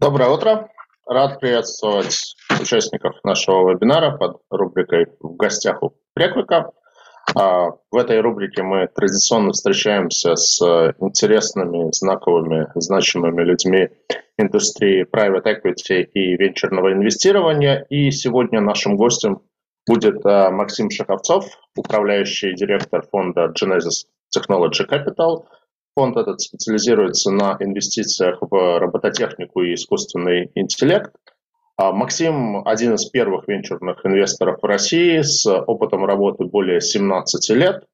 [0.00, 0.70] Доброе утро.
[1.06, 6.70] Рад приветствовать участников нашего вебинара под рубрикой «В гостях у Преквика».
[7.34, 10.58] А, в этой рубрике мы традиционно встречаемся с
[11.00, 13.90] интересными, знаковыми, значимыми людьми
[14.38, 17.84] индустрии private equity и венчурного инвестирования.
[17.90, 19.42] И сегодня нашим гостем
[19.86, 21.44] будет а, Максим Шаховцов,
[21.76, 25.44] управляющий директор фонда Genesis Technology Capital–
[25.96, 31.12] Фонд этот специализируется на инвестициях в робототехнику и искусственный интеллект.
[31.76, 37.84] А Максим– один из первых венчурных инвесторов в России с опытом работы более 17 лет.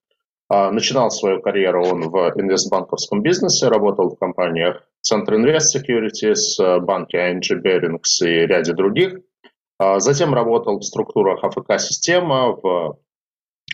[0.49, 7.19] А, начинал свою карьеру он в инвестбанковском бизнесе, работал в компаниях Центр Invest Securities, банке
[7.19, 9.21] ING Bearings и ряде других.
[9.79, 12.99] А, затем работал в структурах АФК-система, в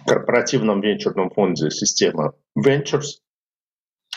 [0.07, 3.21] корпоративном венчурном фонде система Ventures,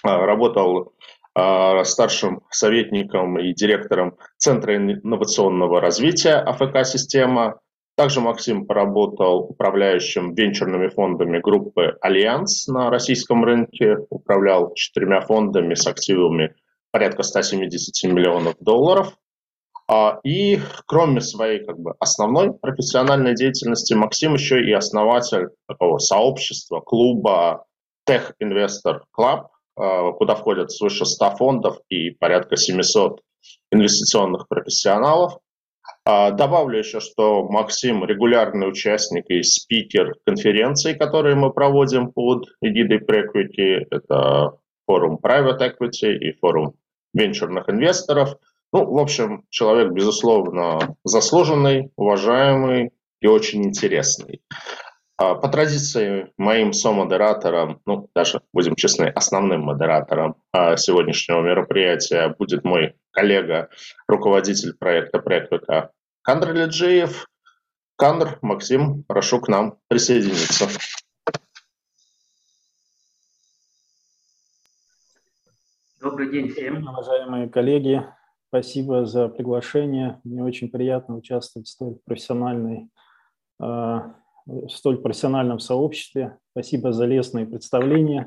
[0.06, 0.94] работал
[1.38, 7.60] а, старшим советником и директором Центра инновационного развития АФК-система.
[7.98, 15.86] Также Максим поработал управляющим венчурными фондами группы «Альянс» на российском рынке, управлял четырьмя фондами с
[15.88, 16.56] активами
[16.92, 19.18] порядка 170 миллионов долларов.
[19.90, 26.80] А, и кроме своей как бы, основной профессиональной деятельности, Максим еще и основатель такого сообщества,
[26.80, 27.66] клуба
[28.10, 33.22] Tech Investor Club, куда входят свыше 100 фондов и порядка 700
[33.72, 35.40] инвестиционных профессионалов.
[36.06, 43.00] А, добавлю еще, что Максим регулярный участник и спикер конференций, которые мы проводим под эгидой
[43.00, 43.86] Prequity.
[43.90, 46.76] Это форум Private Equity и форум
[47.14, 48.38] венчурных инвесторов.
[48.72, 54.42] Ну, в общем, человек, безусловно, заслуженный, уважаемый и очень интересный.
[55.18, 62.66] А, по традиции, моим со-модератором, ну, даже, будем честны, основным модератором а, сегодняшнего мероприятия будет
[62.66, 63.70] мой коллега,
[64.08, 67.28] руководитель проекта Преквика Кандр Леджиев.
[67.98, 70.68] Кандр, Максим, прошу к нам присоединиться.
[76.02, 76.86] Добрый день всем.
[76.86, 78.06] Уважаемые коллеги,
[78.50, 80.20] спасибо за приглашение.
[80.26, 82.90] Мне очень приятно участвовать в столь профессиональной
[83.62, 84.14] а,
[84.46, 86.38] в столь профессиональном сообществе.
[86.52, 88.26] Спасибо за лестные представления.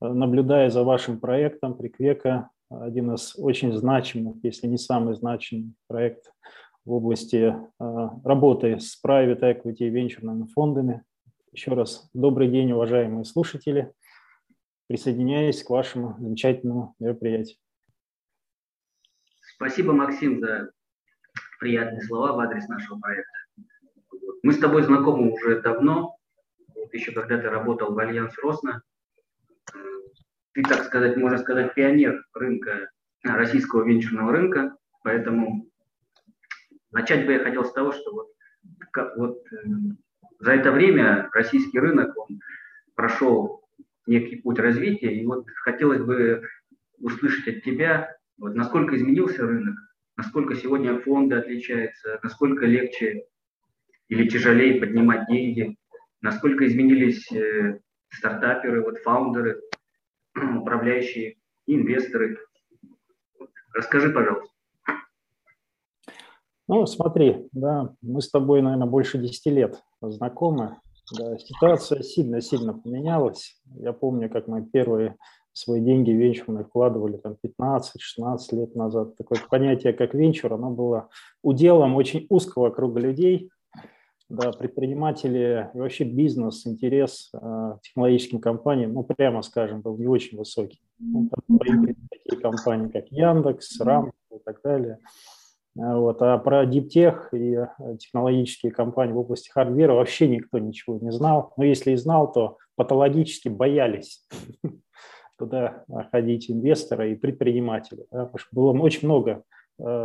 [0.00, 6.32] Наблюдая за вашим проектом Приквека, один из очень значимых, если не самый значимый проект
[6.84, 11.02] в области э, работы с private equity и венчурными фондами.
[11.52, 13.92] Еще раз добрый день, уважаемые слушатели.
[14.88, 17.56] Присоединяюсь к вашему замечательному мероприятию.
[19.54, 20.72] Спасибо, Максим, за
[21.60, 23.33] приятные слова в адрес нашего проекта.
[24.44, 26.18] Мы с тобой знакомы уже давно,
[26.74, 28.82] вот еще когда ты работал в Альянс Росна.
[30.52, 32.90] Ты, так сказать, можно сказать, пионер рынка,
[33.22, 35.66] российского венчурного рынка, поэтому
[36.90, 38.26] начать бы я хотел с того, что вот,
[38.92, 39.56] как, вот э,
[40.40, 42.40] за это время российский рынок он
[42.94, 43.66] прошел
[44.06, 46.46] некий путь развития, и вот хотелось бы
[46.98, 49.76] услышать от тебя, вот, насколько изменился рынок,
[50.18, 53.24] насколько сегодня фонды отличаются, насколько легче
[54.08, 55.76] или тяжелее поднимать деньги,
[56.20, 59.60] насколько изменились э, стартаперы, вот фаундеры,
[60.60, 62.38] управляющие, инвесторы.
[63.72, 64.54] Расскажи, пожалуйста.
[66.66, 70.78] Ну, смотри, да, мы с тобой, наверное, больше 10 лет знакомы.
[71.18, 73.60] Да, ситуация сильно-сильно поменялась.
[73.74, 75.16] Я помню, как мы первые
[75.52, 79.16] свои деньги венчурные вкладывали там 15-16 лет назад.
[79.16, 81.10] Такое понятие, как венчур, оно было
[81.42, 83.50] уделом очень узкого круга людей,
[84.28, 90.38] да, предприниматели и вообще бизнес, интерес э, технологическим компаниям, ну, прямо скажем, был не очень
[90.38, 90.80] высокий.
[90.98, 94.98] Ну, такие компании, как Яндекс, Рам и так далее.
[95.78, 96.22] А, вот.
[96.22, 97.66] А про диптех и э,
[97.98, 101.52] технологические компании в области хардвера вообще никто ничего не знал.
[101.56, 104.26] Но если и знал, то патологически боялись
[105.38, 108.06] туда ходить инвесторы и предприниматели.
[108.10, 109.53] Да, потому что было очень много Э,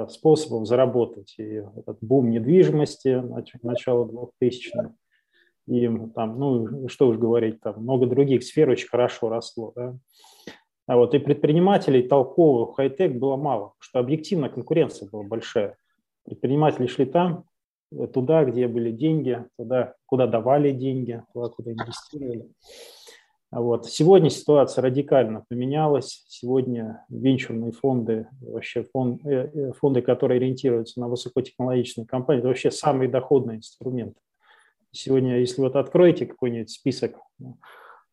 [0.10, 1.36] способов заработать.
[1.38, 3.22] И этот бум недвижимости
[3.62, 4.06] начала
[4.42, 4.94] 2000-х,
[5.70, 9.72] и там, ну, что уж говорить, там много других сфер очень хорошо росло.
[9.76, 9.96] Да?
[10.88, 15.78] А вот и предпринимателей толковых хай-тек было мало, потому что объективно конкуренция была большая.
[16.26, 17.44] Предприниматели шли там,
[17.92, 22.50] э, туда, где были деньги, туда, куда давали деньги, туда, куда инвестировали.
[23.52, 23.88] Вот.
[23.88, 26.26] Сегодня ситуация радикально поменялась.
[26.28, 32.70] Сегодня венчурные фонды, вообще фонд, э, э, фонды, которые ориентируются на высокотехнологичные компании, это вообще
[32.70, 34.16] самый доходный инструмент.
[34.92, 37.16] Сегодня, если вот откроете какой-нибудь список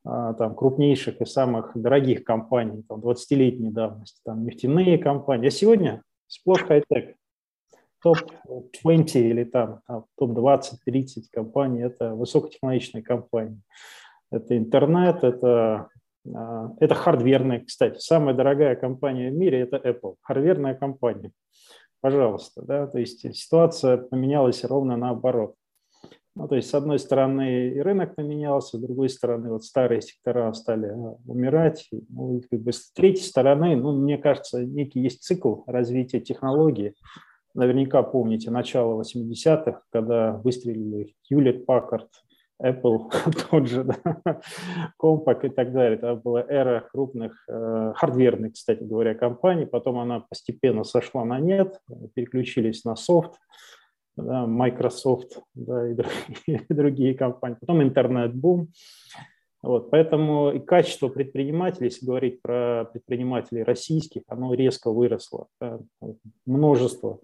[0.05, 6.03] а, там, крупнейших и самых дорогих компаний, там, 20-летней давности, там, нефтяные компании, а сегодня
[6.29, 7.17] Сплошь хай-тек.
[8.03, 9.81] Топ-20 или там
[10.17, 13.61] топ-20, 30 компаний– это высокотехнологичные компании.
[14.31, 15.89] Это интернет, это,
[16.35, 21.33] а, это хардверная, кстати, самая дорогая компания в мире– это Apple, хардверная компания.
[22.01, 25.55] Пожалуйста, да, то есть ситуация поменялась ровно наоборот.
[26.37, 30.53] Ну, то есть, с одной стороны, и рынок поменялся, с другой стороны, вот старые сектора
[30.53, 31.89] стали а, умирать.
[32.11, 36.95] Ну, как бы с третьей стороны, ну, мне кажется, некий есть цикл развития технологий.
[37.55, 42.09] Наверняка помните начало 80-х, когда выстрелили Hewlett Packard,
[42.63, 43.11] Apple
[43.51, 44.41] тот же, да,
[45.01, 45.99] Compaq и так далее.
[45.99, 49.67] Это была эра крупных э, хардверных, кстати говоря, компаний.
[49.67, 51.81] Потом она постепенно сошла на нет,
[52.15, 53.39] переключились на софт
[54.17, 57.57] да, Microsoft да, и, другие, и другие компании.
[57.61, 58.69] Потом интернет-бум.
[59.63, 65.49] Вот, поэтому и качество предпринимателей, если говорить про предпринимателей российских, оно резко выросло.
[65.61, 65.81] Да,
[66.45, 67.21] множество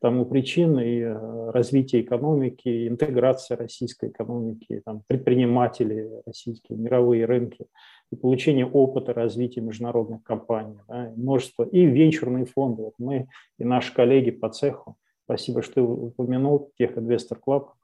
[0.00, 7.66] тому причин и э, развитие экономики, интеграция российской экономики, там, предприниматели российские, мировые рынки,
[8.10, 12.82] и получение опыта развития международных компаний, да, множество, и венчурные фонды.
[12.82, 13.28] Вот мы
[13.58, 14.96] и наши коллеги по цеху,
[15.28, 17.74] Спасибо, что ты упомянул Tech Investor Club.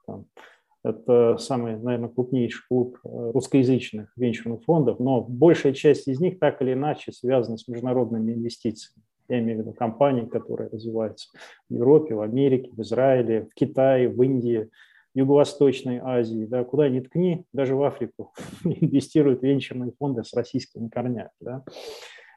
[0.83, 6.63] Это самый, наверное, крупнейший клуб э, русскоязычных венчурных фондов, но большая часть из них так
[6.63, 9.03] или иначе связана с международными инвестициями.
[9.27, 11.29] Я имею в виду компании, которые развиваются
[11.69, 14.69] в Европе, в Америке, в Израиле, в Китае, в Индии,
[15.15, 18.33] Юго-Восточной Азии, да, куда ни ткни, даже в Африку
[18.63, 21.29] инвестируют венчурные фонды с российскими корнями.
[21.39, 21.63] Да.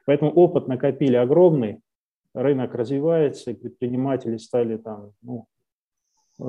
[0.05, 1.81] Поэтому опыт накопили огромный,
[2.33, 5.45] рынок развивается, и предприниматели стали там, ну,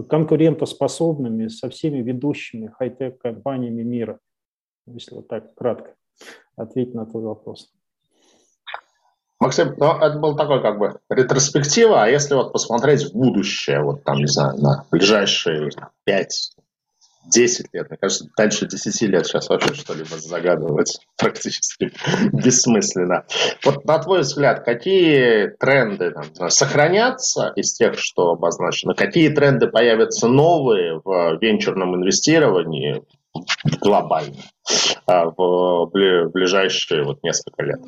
[0.09, 4.21] конкурентоспособными со всеми ведущими хай-тек компаниями мира.
[4.87, 5.97] Если вот так кратко
[6.57, 7.73] ответить на твой вопрос.
[9.41, 14.05] Максим, ну, это был такой как бы ретроспектива, а если вот посмотреть в будущее, вот
[14.05, 15.71] там, не знаю, на ближайшие
[16.05, 16.53] 5,
[17.27, 17.89] 10 лет.
[17.89, 21.93] Мне кажется, дальше 10 лет сейчас вообще что-либо загадывать практически
[22.33, 23.25] бессмысленно.
[23.65, 28.95] Вот на твой взгляд, какие тренды там, сохранятся из тех, что обозначено?
[28.95, 33.03] Какие тренды появятся новые в венчурном инвестировании
[33.81, 34.37] глобально
[35.07, 35.87] а, в
[36.33, 37.81] ближайшие вот несколько лет?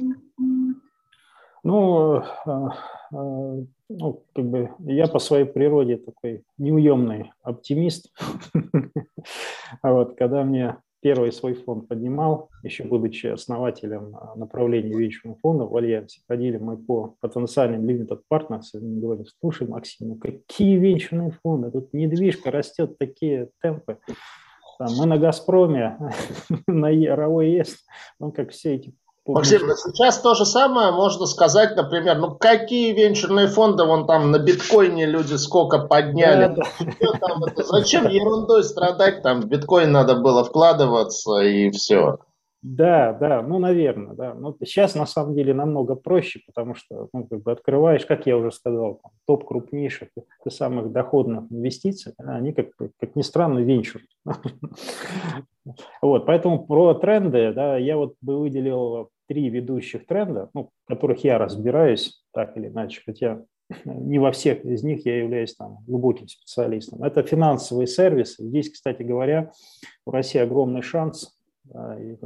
[1.64, 2.76] Ну, а,
[3.12, 3.56] а,
[3.88, 8.12] ну, как бы я по своей природе такой неуемный оптимист.
[9.82, 15.76] вот, когда мне первый свой фонд поднимал, еще будучи основателем а, направления венчурного фонда в
[15.76, 21.70] Альянсе, ходили мы по потенциальным limited partners, и мы слушай, Максим, ну какие венчурные фонды,
[21.70, 23.98] тут недвижка растет такие темпы.
[24.78, 25.96] Там, мы на «Газпроме»,
[26.66, 27.84] на РАОЕС,
[28.18, 28.94] ну, как все эти
[29.24, 34.38] Максим, сейчас то же самое можно сказать, например, ну какие венчурные фонды, вон там на
[34.38, 36.56] биткоине люди сколько подняли.
[36.56, 36.64] Да,
[37.00, 37.18] да.
[37.20, 42.18] Там, это, зачем ерундой страдать, там в биткоин надо было вкладываться и все.
[42.62, 44.34] Да, да, ну, наверное, да.
[44.34, 48.26] Но ну, сейчас на самом деле намного проще, потому что, ну, как бы открываешь, как
[48.26, 50.10] я уже сказал, там, топ крупнейших
[50.46, 54.02] и самых доходных инвестиций, они, как, как ни странно, венчур.
[56.02, 61.22] Вот, поэтому про тренды, да, я вот бы выделил три ведущих тренда, ну, в которых
[61.22, 63.44] я разбираюсь так или иначе, хотя
[63.84, 67.04] не во всех из них я являюсь там глубоким специалистом.
[67.04, 68.44] Это финансовые сервисы.
[68.44, 69.52] Здесь, кстати говоря,
[70.04, 71.38] у России огромный шанс
[71.98, 72.16] и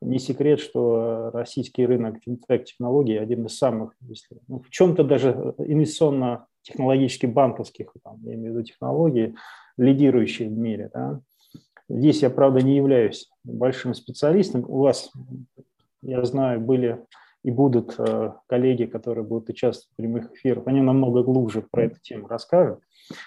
[0.00, 7.32] не секрет, что российский рынок финтех-технологий один из самых, если, ну, в чем-то даже инвестиционно-технологических
[7.32, 9.34] банковских, там, я имею в виду технологии,
[9.76, 10.90] лидирующие в мире.
[10.92, 11.20] Да.
[11.88, 14.64] Здесь я, правда, не являюсь большим специалистом.
[14.68, 15.12] У вас,
[16.02, 17.04] я знаю, были
[17.42, 20.66] и будут э, коллеги, которые будут участвовать в прямых эфирах.
[20.66, 22.80] Они намного глубже про эту тему расскажут.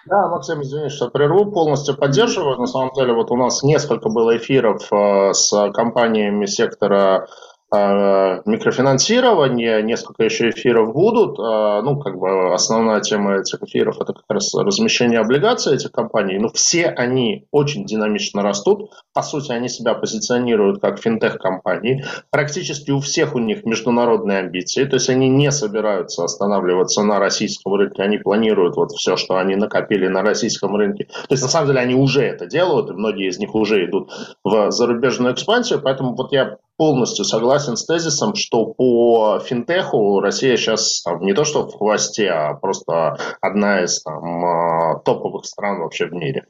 [0.05, 2.57] Да, Максим, извини, что прерву, полностью поддерживаю.
[2.57, 7.27] На самом деле, вот у нас несколько было эфиров э, с компаниями сектора
[7.73, 11.37] микрофинансирование, несколько еще эфиров будут.
[11.37, 16.39] Э, ну, как бы основная тема этих эфиров– это как раз размещение облигаций этих компаний.
[16.39, 18.93] Но все они очень динамично растут.
[19.13, 22.05] По сути, они себя позиционируют как финтех-компании.
[22.29, 24.85] Практически у всех у них международные амбиции.
[24.85, 28.01] То есть они не собираются останавливаться на российском рынке.
[28.01, 31.05] Они планируют вот все, что они накопили на российском рынке.
[31.05, 34.09] То есть, на самом деле, они уже это делают, и многие из них уже идут
[34.45, 35.81] в зарубежную экспансию.
[35.81, 41.43] Поэтому вот я полностью согласен с тезисом, что по финтеху Россия сейчас там, не то
[41.43, 46.45] что в хвосте, а просто одна из там, а, топовых стран вообще в мире.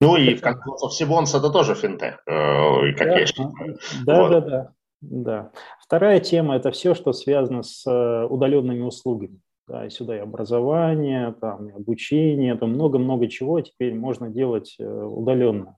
[0.00, 3.78] Ну и в конце концов Сибонс это тоже финтех, э, как да, я считаю.
[4.06, 4.30] Да, вот.
[4.30, 4.72] да, да,
[5.02, 5.50] да.
[5.78, 9.40] Вторая тема– это все, что связано с э, удаленными услугами.
[9.68, 14.84] Да, и сюда и образование, там, и обучение, там много-много чего теперь можно делать э,
[14.84, 15.76] удаленно.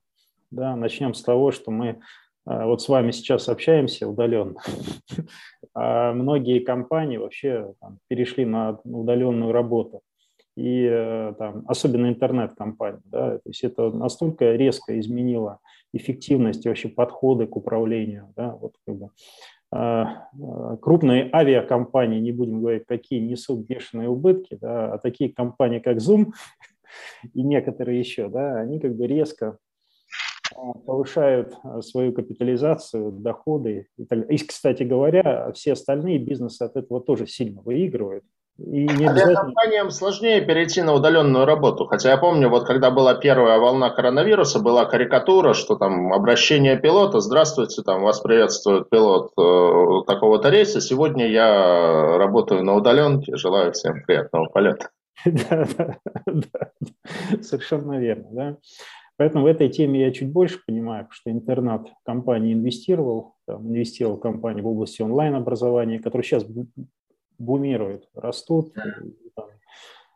[0.51, 2.01] Да, начнем с того, что мы
[2.45, 4.57] вот с вами сейчас общаемся удаленно.
[5.75, 10.03] А многие компании вообще там, перешли на удаленную работу.
[10.55, 13.01] И э, там, особенно интернет-компании.
[13.07, 15.61] Да, то есть это настолько резко изменило
[15.95, 18.33] эффективность и вообще подходы к управлению.
[18.37, 19.11] Да, вот как бы
[19.71, 25.79] а, а, крупные авиакомпании, не будем говорить, какие несут бешеные убытки, да, а такие компании,
[25.79, 26.33] как Zoom
[27.35, 29.57] и некоторые еще, да, они как бы резко а,
[30.87, 33.89] повышают свою капитализацию, доходы.
[33.97, 34.31] И, так.
[34.31, 38.25] и, кстати говоря, все остальные бизнесы от этого тоже сильно выигрывают.
[38.59, 39.41] И не обязательно...
[39.41, 41.87] компаниям сложнее перейти на удаленную работу.
[41.87, 47.21] Хотя я помню, вот когда была первая волна коронавируса, была карикатура, что там обращение пилота,
[47.21, 54.03] здравствуйте, там вас приветствует пилот э, такого-то рейса, сегодня я работаю на удаленке, желаю всем
[54.05, 54.91] приятного полета.
[55.25, 58.29] Да, да, да, совершенно верно.
[58.33, 58.57] Да.
[59.17, 64.21] Поэтому в этой теме я чуть больше понимаю, что интернет компании инвестировал, там, инвестировал в
[64.21, 66.45] компанию в области онлайн-образования, которая сейчас
[67.39, 68.73] бумируют, растут,
[69.35, 69.47] там,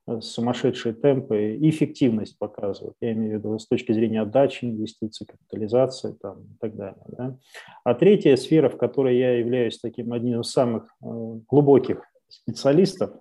[0.07, 2.97] э, сумасшедшие темпы и эффективность показывают.
[3.01, 7.05] Я имею в виду с точки зрения отдачи инвестиций, капитализации там, и так далее.
[7.09, 7.39] Да?
[7.85, 11.07] А третья сфера, в которой я являюсь таким одним из самых э,
[11.49, 13.13] глубоких специалистов,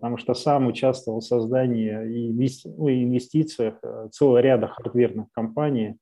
[0.00, 2.32] потому что сам участвовал в создании и
[2.64, 5.96] ну, инвестициях э, целого ряда хардверных компаний,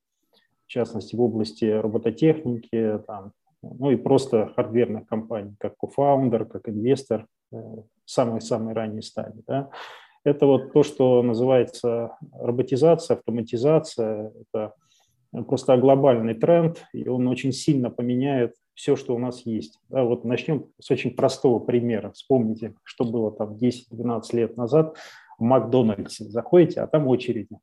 [0.65, 7.27] в частности в области робототехники, там, ну и просто хардверных компаний, как кофаундер, как инвестор
[8.05, 9.43] самой-самой э, ранней стадии.
[9.45, 9.69] Да.
[10.23, 14.31] Это вот то, что называется роботизация, автоматизация.
[14.53, 14.75] Это
[15.45, 19.77] просто глобальный тренд, и он очень сильно поменяет все, что у нас есть.
[19.89, 22.11] Да, вот начнем с очень простого примера.
[22.11, 24.95] Вспомните, что было там 10-12 лет назад
[25.37, 26.23] в Макдональдсе.
[26.29, 27.57] Заходите, а там очереди.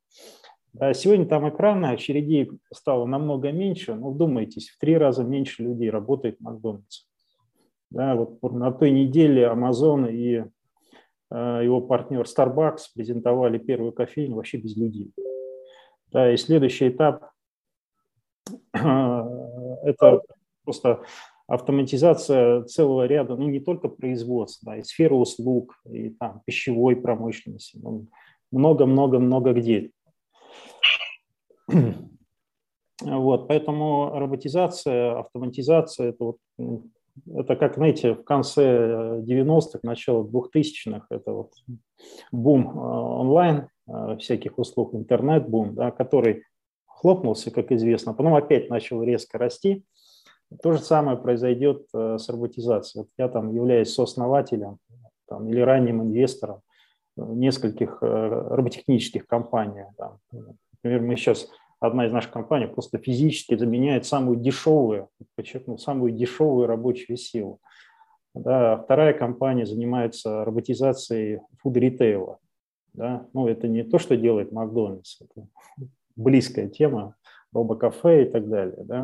[0.93, 6.37] Сегодня там экраны, очередей стало намного меньше, но вдумайтесь, в три раза меньше людей работает
[6.37, 7.05] в Макдональдсе.
[7.89, 10.43] Да, вот на той неделе Amazon и
[11.31, 15.11] э, его партнер Starbucks презентовали первую кофейню вообще без людей.
[16.11, 17.31] Да, и следующий этап
[18.73, 18.77] э,–
[19.83, 20.21] это
[20.67, 21.01] просто
[21.47, 27.79] автоматизация целого ряда, ну не только производства, да, и сферы услуг, и там пищевой промышленности,
[28.51, 29.91] много-много-много где.
[32.99, 36.37] Вот, поэтому роботизация, автоматизация, это, вот,
[37.31, 41.51] это как, знаете, в конце 90-х, начало 2000-х, это вот
[42.31, 46.41] бум э, онлайн э, всяких услуг, интернет-бум, да, который
[46.87, 49.85] хлопнулся, как известно, потом опять начал резко расти.
[50.61, 53.03] То же самое произойдет э, с роботизацией.
[53.03, 54.77] Вот я там являюсь сооснователем
[55.27, 56.61] там, или ранним инвестором
[57.17, 59.85] нескольких роботехнических компаний.
[59.97, 60.19] Там,
[60.87, 61.49] Например, мы сейчас,
[61.79, 67.59] одна из наших компаний просто физически заменяет самую дешевую, подчеркну, самую дешевую рабочую силу.
[68.33, 72.37] Да, вторая компания занимается роботизацией фуд-ритейла.
[72.93, 73.25] Да?
[73.33, 75.47] Ну, это не то, что делает Макдональдс, это
[76.15, 77.15] близкая тема,
[77.51, 78.83] робокафе и так далее.
[78.83, 79.03] Да?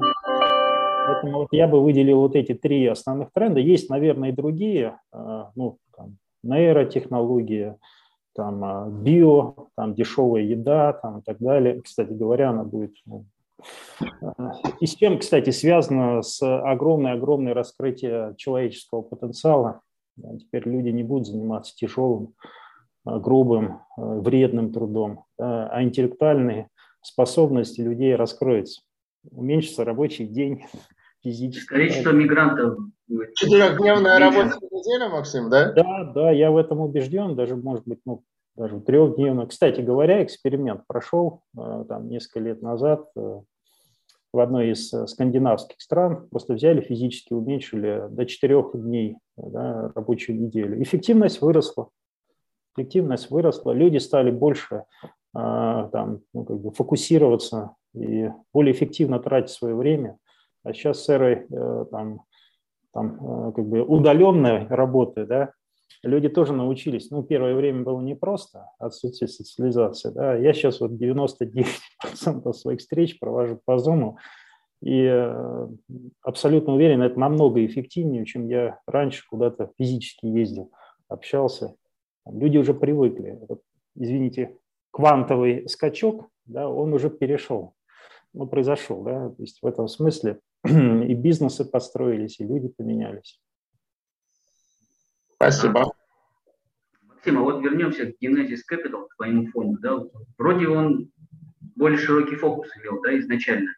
[1.06, 3.60] Поэтому вот я бы выделил вот эти три основных тренда.
[3.60, 7.76] Есть, наверное, и другие, а, ну, там, нейротехнологии,
[8.36, 11.82] там а, био, там дешевая еда, там и так далее.
[11.82, 13.26] Кстати говоря, она будет ну,
[14.82, 19.82] и с чем, кстати, связано с огромное-огромное раскрытие человеческого потенциала.
[20.40, 22.34] Теперь люди не будут заниматься тяжелым,
[23.06, 26.70] а, грубым, вредным трудом, а интеллектуальные
[27.02, 28.82] способности людей раскроются.
[29.32, 30.66] Уменьшится рабочий день
[31.24, 31.68] физически.
[31.68, 32.78] Количество мигрантов
[33.36, 35.72] Четырехдневная рабочая неделя, Максим, да?
[35.74, 38.24] Да, да, я в этом убежден, даже, может быть, ну,
[38.56, 39.46] даже трехдневно.
[39.46, 43.42] Кстати говоря, эксперимент прошел э, там несколько лет назад э,
[44.32, 46.28] в одной из э, скандинавских стран.
[46.30, 50.82] Просто взяли физически, уменьшили до четырех дней да, рабочую неделю.
[50.82, 51.90] Эффективность выросла.
[52.76, 53.72] Эффективность выросла.
[53.72, 54.86] Люди стали больше
[55.36, 60.18] там, ну, как бы фокусироваться и более эффективно тратить свое время.
[60.64, 61.48] А сейчас с эрой
[61.92, 62.22] там,
[62.94, 65.52] там, как бы удаленной работы, да,
[66.04, 67.10] люди тоже научились.
[67.12, 70.12] Ну, первое время было непросто, отсутствие социализации.
[70.12, 70.36] Да.
[70.36, 74.16] Я сейчас вот 99% своих встреч провожу по Zoom,
[74.82, 75.68] и э,
[76.24, 80.72] абсолютно уверен, это намного эффективнее, чем я раньше куда-то физически ездил,
[81.08, 81.76] общался.
[82.26, 83.40] Люди уже привыкли.
[83.44, 83.62] Этот,
[83.96, 84.58] извините,
[84.92, 87.76] квантовый скачок, да, он уже перешел,
[88.34, 89.04] ну, произошел.
[89.04, 89.30] Да.
[89.30, 90.40] То есть в этом смысле
[91.08, 93.40] и бизнесы построились, и люди поменялись.
[95.36, 95.94] Спасибо.
[97.02, 99.80] Максим, а вот вернемся к Genesis Capital, к твоему фонду.
[99.82, 100.04] Да?
[100.38, 101.12] Вроде он
[101.76, 103.72] более широкий фокус имел да, изначально,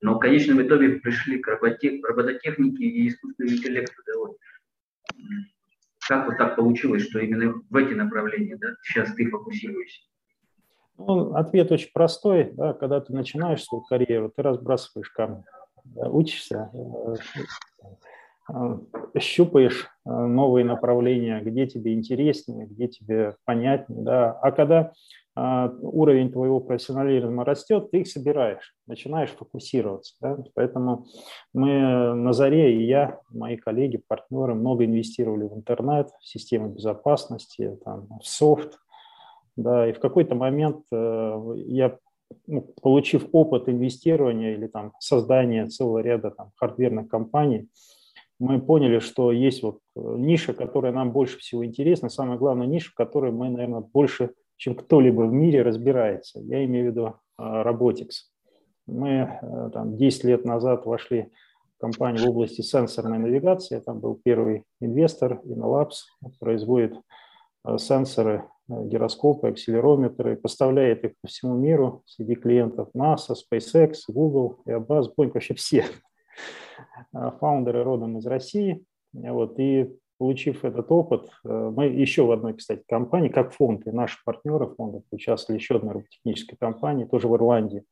[0.00, 4.02] но в конечном итоге пришли к робототехнике и искусственному интеллекту.
[4.06, 4.36] Да, вот.
[6.08, 10.00] Как вот так получилось, что именно в эти направления да, сейчас ты фокусируешься?
[10.96, 12.50] Ну, ответ очень простой.
[12.52, 15.44] Да, когда ты начинаешь свою карьеру, ты разбрасываешь камни,
[15.94, 17.14] учишься, э,
[18.52, 24.02] э, щупаешь э, новые направления, где тебе интереснее, где тебе понятнее.
[24.02, 24.32] Да.
[24.32, 24.92] А когда
[25.36, 30.14] уровень твоего профессионализма растет, ты их собираешь, начинаешь фокусироваться.
[30.20, 30.36] Да?
[30.54, 31.06] Поэтому
[31.54, 37.78] мы на заре, и я, мои коллеги, партнеры, много инвестировали в интернет, в системы безопасности,
[37.84, 38.80] там, в софт,
[39.56, 41.98] да, и в какой-то момент э, я,
[42.46, 47.68] ну, получив опыт инвестирования или там создания целого ряда там, хардверных компаний,
[48.38, 52.90] мы поняли, что есть вот э, ниша, которая нам больше всего интересна, самая главная ниша,
[52.90, 56.40] в которой мы, наверное, больше, чем кто-либо в мире разбирается.
[56.40, 58.26] Я имею в виду э, Robotics.
[58.86, 59.38] Мы
[59.72, 61.30] там 10 лет назад вошли
[61.76, 63.78] в компанию в области сенсорной навигации.
[63.78, 66.06] Там был первый инвестор, Inolabs,
[66.40, 66.94] производит
[67.76, 75.08] сенсоры Э, гироскопы, акселерометры, поставляет их по всему миру среди клиентов NASA, SpaceX, Google, Airbus,
[75.16, 75.84] Boeing, вообще все.
[77.12, 78.84] А фаундеры родом из России.
[79.12, 83.90] Вот, и получив этот опыт, э, мы еще в одной, кстати, компании, как фонд, и
[83.90, 87.84] наши партнеры фонда участвовали еще одной робототехнической компании, тоже в Ирландии,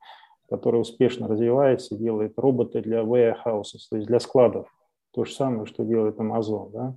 [0.48, 4.68] которая успешно развивается, делает роботы для warehouses, то есть для складов.
[5.12, 6.70] То же самое, что делает Amazon.
[6.70, 6.96] Да?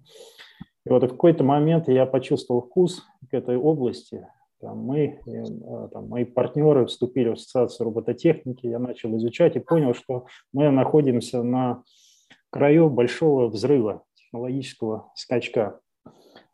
[0.86, 4.28] И вот в какой-то момент я почувствовал вкус к этой области.
[4.60, 9.94] Там мы, э, там, мои партнеры вступили в ассоциацию робототехники, я начал изучать и понял,
[9.94, 11.84] что мы находимся на
[12.52, 15.80] краю большого взрыва, технологического скачка.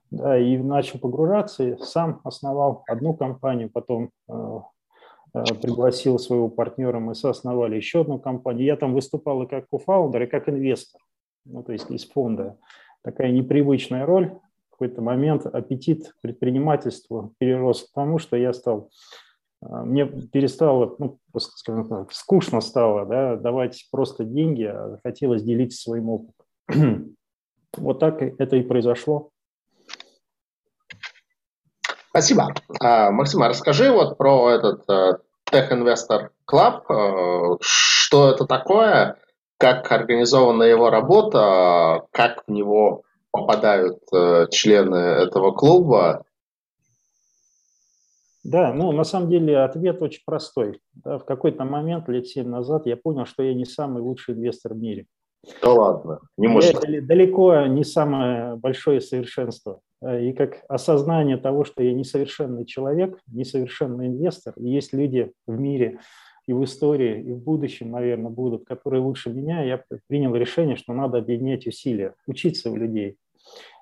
[0.09, 4.59] Да, и начал погружаться, и сам основал одну компанию, потом э,
[5.33, 8.65] э, пригласил своего партнера, мы соосновали еще одну компанию.
[8.65, 11.01] Я там выступал и как кофаундер, и как инвестор,
[11.43, 12.57] ну, то есть из фонда
[13.03, 14.37] такая непривычная роль.
[14.67, 18.91] В какой-то момент аппетит предпринимательства перерос к тому, что я стал
[19.61, 25.81] а, мне перестало, ну, скажем так, скучно стало да, давать просто деньги, а хотелось делиться
[25.81, 26.45] своим опытом.
[27.77, 29.29] вот так это и произошло.
[32.09, 32.47] Спасибо.
[32.79, 35.19] А, Максим, а расскажи вот про этот uh,
[35.51, 36.83] Tech Investor Club.
[36.89, 39.17] Uh, что это такое?
[39.57, 46.23] Как организована его работа, как в него попадают э, члены этого клуба?
[48.43, 50.79] Да, ну на самом деле ответ очень простой.
[50.93, 54.73] Да, в какой-то момент, лет семь назад, я понял, что я не самый лучший инвестор
[54.73, 55.05] в мире.
[55.61, 56.87] Да ладно, не может.
[56.87, 59.81] Я далеко не самое большое совершенство.
[60.03, 65.99] И как осознание того, что я несовершенный человек, несовершенный инвестор, и есть люди в мире,
[66.47, 70.93] и в истории, и в будущем, наверное, будут, которые лучше меня, я принял решение, что
[70.93, 73.17] надо объединять усилия, учиться у людей.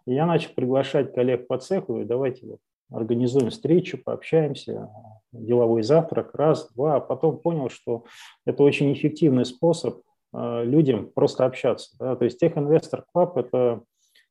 [0.07, 2.59] И я начал приглашать коллег по цеху, и давайте вот
[2.91, 4.89] организуем встречу, пообщаемся,
[5.31, 8.03] деловой завтрак, раз, два, а потом понял, что
[8.45, 10.01] это очень эффективный способ
[10.33, 11.95] э, людям просто общаться.
[11.99, 12.15] Да?
[12.15, 13.81] То есть Tech Investor Club– это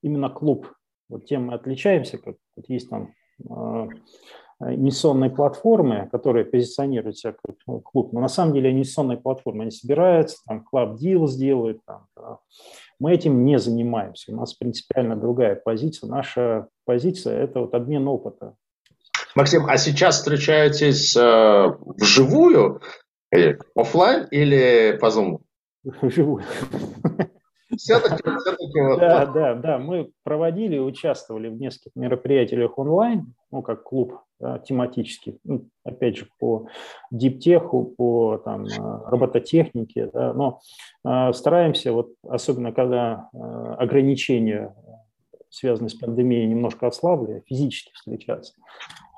[0.03, 0.73] именно клуб.
[1.09, 3.13] Вот тем мы отличаемся, как вот есть там
[3.49, 3.89] э,
[4.69, 9.71] инвестиционные платформы, которые позиционируют себя как ну, клуб, но на самом деле инвестиционные платформы, они
[9.71, 12.07] собираются, там, клуб deal сделают, там,
[12.99, 18.55] мы этим не занимаемся, у нас принципиально другая позиция, наша позиция– это вот обмен опыта.
[19.35, 22.81] Максим, а сейчас встречаетесь э, вживую,
[23.33, 25.41] или офлайн или по Zoom?
[25.83, 26.45] Вживую.
[27.77, 29.01] Все-таки, все-таки вот...
[29.01, 29.79] Да, да, да.
[29.79, 36.27] Мы проводили, участвовали в нескольких мероприятиях онлайн, ну, как клуб да, тематический, ну, опять же,
[36.39, 36.67] по
[37.11, 38.67] диптеху, по там,
[39.07, 40.61] робототехнике, да, но
[41.05, 43.39] э, стараемся, вот, особенно когда э,
[43.79, 44.75] ограничения,
[45.51, 48.55] связанные с пандемией, немножко ослабли, физически встречаться.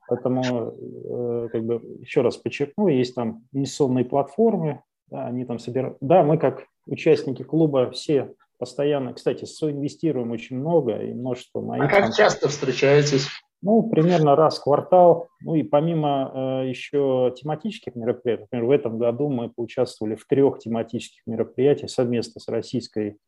[0.08, 5.96] Поэтому, э, как бы, еще раз подчеркну, есть там инвестиционные платформы, да, они там собирают.
[6.00, 11.84] Да, мы как участники клуба все постоянно, кстати, соинвестируем очень много и множество моих.
[11.84, 13.28] А как там, часто встречаетесь?
[13.62, 15.28] Ну, примерно раз в квартал.
[15.40, 20.58] Ну и помимо э, еще тематических мероприятий, например, в этом году мы поучаствовали в трех
[20.58, 23.18] тематических мероприятиях совместно с Российской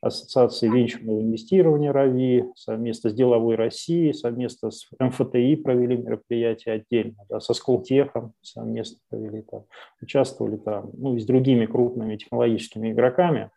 [0.00, 7.40] ассоциацией венчурного инвестирования РАВИ, совместно с Деловой Россией, совместно с МФТИ провели мероприятие отдельно, да,
[7.40, 9.64] со Сколтехом совместно провели там,
[10.02, 13.50] участвовали там, ну и с другими крупными технологическими игроками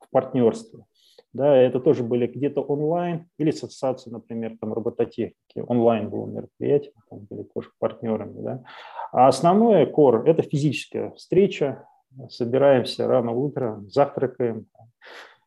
[0.00, 0.84] в партнерстве.
[1.32, 6.92] Да, это тоже были где-то онлайн, или с ассоциацией, например, там робототехники, онлайн было мероприятие,
[7.10, 8.62] там были тоже партнерами, да.
[9.12, 11.86] А основное core– это физическая встреча,
[12.30, 14.66] собираемся рано утром, завтракаем.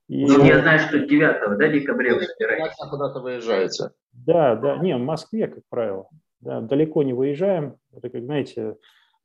[0.08, 0.26] И...
[0.26, 2.76] Ну, я знаю, что 9 да, декабря вы собираетесь.
[2.90, 3.92] Куда-то выезжаете.
[4.12, 6.08] Да, да, не, в Москве, как правило.
[6.42, 7.78] Да, далеко не выезжаем.
[7.96, 8.76] Это, как знаете,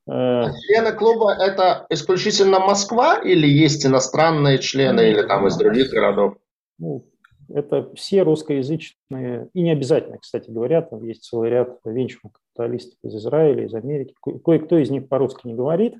[0.08, 6.34] Э, члены клуба это исключительно Москва или есть иностранные члены или там из других городов?
[6.78, 7.06] Ну,
[7.48, 13.14] это все русскоязычные, и не обязательно, кстати говоря, там есть целый ряд венчурных капиталистов из
[13.16, 14.14] Израиля, из Америки.
[14.44, 15.94] Кое-кто из них по-русски не говорит,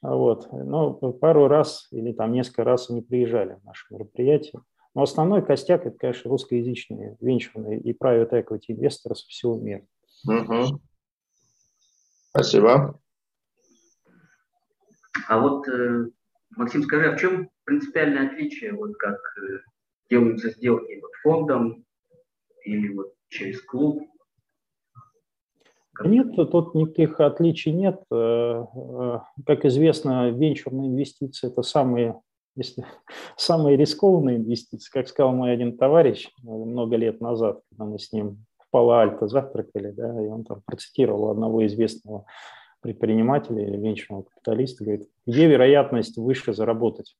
[0.00, 4.62] вот, но пару раз или там несколько раз они приезжали в наше мероприятие.
[4.94, 9.84] Но основной костяк– это, конечно, русскоязычные венчурные и private equity инвесторы со всего мира.
[10.26, 10.80] Угу.
[12.30, 13.00] Спасибо.
[15.28, 16.06] А вот, э,
[16.50, 19.58] Максим, скажи, а в чем принципиальное отличие, вот как э,
[20.10, 21.84] делаются сделки вот фондом
[22.64, 24.02] или вот через клуб?
[26.02, 28.02] Нет, тут никаких отличий нет.
[28.10, 28.64] Э,
[29.46, 32.20] как известно, венчурные инвестиции– это самые,
[32.56, 32.84] если,
[33.36, 34.90] самые рискованные инвестиции.
[34.90, 39.92] Как сказал мой один товарищ много лет назад, когда мы с ним в Пало-Альто завтракали,
[39.92, 42.26] да, и он там процитировал одного известного
[42.80, 47.16] предпринимателя или венчурного капиталиста, говорит, где вероятность выше заработать?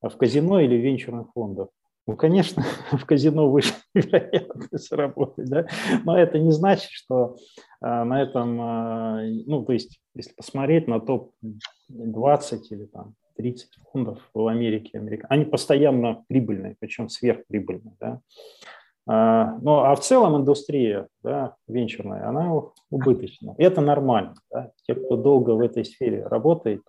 [0.00, 1.68] А в казино или в венчурных фондах?
[2.06, 5.66] Ну, конечно, в казино выше вероятность заработать, да?
[6.04, 7.36] но это не значит, что
[7.80, 14.18] а, на этом, а, ну, то есть, если посмотреть на топ-20 или там 30 фондов
[14.34, 18.20] в Америке, Америка, они постоянно прибыльные, причем сверхприбыльные, да?
[19.06, 22.52] А, ну, а в целом индустрия да, венчурная, она
[22.90, 23.54] убыточна.
[23.58, 24.34] Это нормально.
[24.50, 24.70] Да?
[24.86, 26.82] Те, кто долго в этой сфере работает,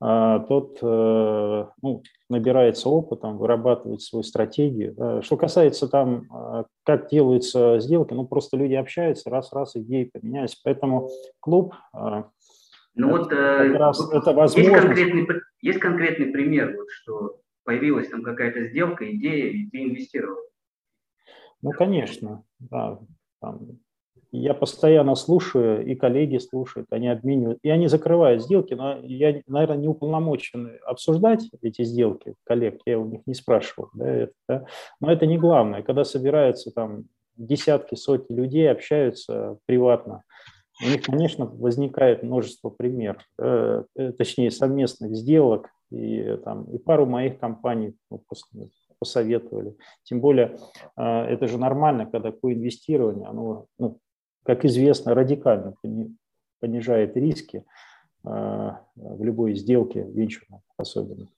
[0.00, 5.22] тот э, ну, набирается опытом, вырабатывает свою стратегию.
[5.22, 10.58] Что касается там, а, как делаются сделки, ну просто люди общаются, раз-раз идеи поменялись.
[10.64, 11.10] Поэтому
[11.40, 11.74] клуб
[12.94, 14.58] ну это, вот э, раз, это возможность.
[14.58, 20.38] Есть конкретный, есть конкретный пример, вот, что появилась там какая-то сделка, идея, и ты инвестировал.
[21.62, 22.98] Ну, конечно, да.
[23.40, 23.78] Там,
[24.32, 29.78] я постоянно слушаю, и коллеги слушают, они обменивают, и они закрывают сделки, но я, наверное,
[29.78, 34.64] не уполномочен обсуждать эти сделки коллег, я у них не спрашивал, да, это, да?
[35.00, 35.82] но это не главное.
[35.82, 37.04] Когда собираются там
[37.36, 40.22] десятки, сотни людей, общаются приватно,
[40.82, 43.82] у них, конечно, возникает множество примеров, э,
[44.16, 48.22] точнее, совместных сделок, и, там, и пару моих компаний ну,
[48.98, 49.76] посоветовали.
[50.04, 50.56] Тем более
[50.96, 53.98] а, это же нормально, когда коинвестирование, оно, ну,
[54.44, 55.74] как известно, радикально
[56.60, 57.64] понижает риски
[58.24, 61.28] а, в любой сделке венчурной особенно.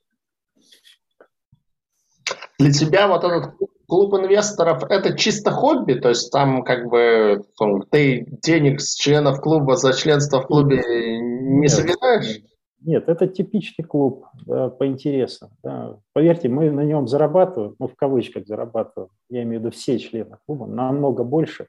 [2.59, 3.55] Для тебя вот этот
[3.89, 5.95] клуб инвесторов– это чисто хобби?
[5.95, 7.43] То есть там как бы
[7.91, 12.41] ты денег с членов клуба за членство в клубе не нет, собираешь?
[12.81, 15.51] Нет, это типичный клуб да, по интересам.
[15.63, 15.99] Да.
[16.13, 20.37] Поверьте, мы на нем зарабатываем, ну в кавычках зарабатываем, я имею в виду все члены
[20.47, 21.67] клуба, намного больше,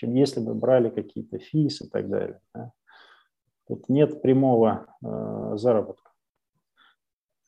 [0.00, 2.40] чем если бы брали какие-то физ и так далее.
[2.54, 2.72] Да.
[3.68, 6.10] Тут нет прямого э, заработка.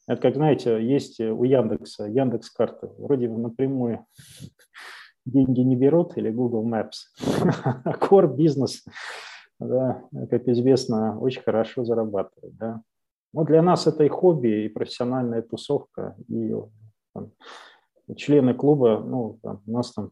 [0.06, 4.04] Это как, знаете, есть у Яндекса, Яндекс карты, вроде напрямую
[5.24, 7.08] деньги не берут или Google Maps.
[8.00, 8.84] Core бизнес,
[9.58, 12.54] да, как известно, очень хорошо зарабатывает.
[12.56, 12.82] Да.
[13.32, 16.54] Ну, для нас это и хобби, и профессиональная тусовка, и
[17.14, 17.32] там,
[18.14, 20.10] члены клуба, ну, там, у нас там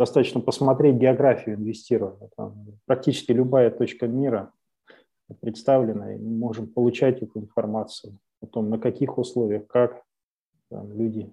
[0.00, 2.30] достаточно посмотреть географию инвестирования.
[2.34, 2.54] Там,
[2.86, 4.50] практически любая точка мира
[5.42, 10.02] представлена, и мы можем получать эту информацию о том, на каких условиях, как
[10.70, 11.30] там, люди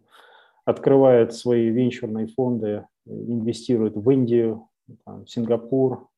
[0.66, 4.68] открывают свои венчурные фонды, инвестируют в Индию,
[5.06, 6.10] там, Сингапур,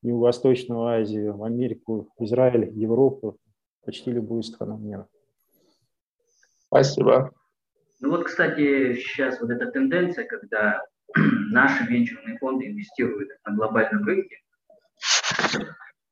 [0.00, 3.36] Юго-Восточную Азию, в Америку, Израиль, Европу,
[3.84, 5.08] почти любую страну мира.
[6.66, 7.32] Спасибо.
[7.98, 10.80] Ну вот, кстати, сейчас вот эта тенденция, когда
[11.50, 14.42] наши венчурные фонды инвестируют на глобальном рынке,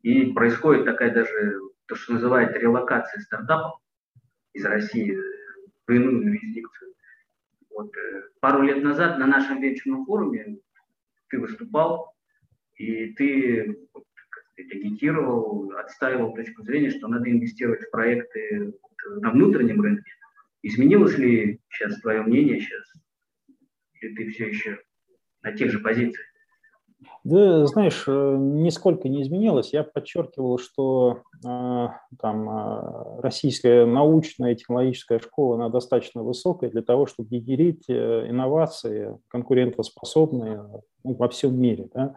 [0.03, 3.81] и происходит такая даже, то, что называют релокация стартапов
[4.53, 5.17] из России
[5.87, 6.95] в иную юрисдикцию.
[7.71, 10.59] Вот, э, пару лет назад на нашем венчурном форуме
[11.29, 12.15] ты выступал,
[12.75, 13.77] и ты
[14.57, 18.73] агитировал, отстаивал точку зрения, что надо инвестировать в проекты
[19.21, 20.13] на внутреннем рынке.
[20.63, 22.93] Изменилось ли сейчас твое мнение сейчас?
[24.01, 24.81] Или ты все еще
[25.43, 26.27] на тех же позициях?
[27.23, 29.73] Да, знаешь, э, нисколько не изменилось.
[29.73, 36.83] Я подчеркивал, что э, там э, российская научная и технологическая школа она достаточно высокая для
[36.83, 40.63] того, чтобы генерить инновации конкурентоспособные
[41.05, 41.89] ну, во всем мире.
[41.93, 42.15] Да?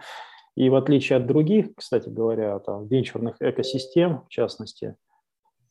[0.55, 4.95] И в отличие от других, кстати говоря, там, венчурных экосистем, в частности,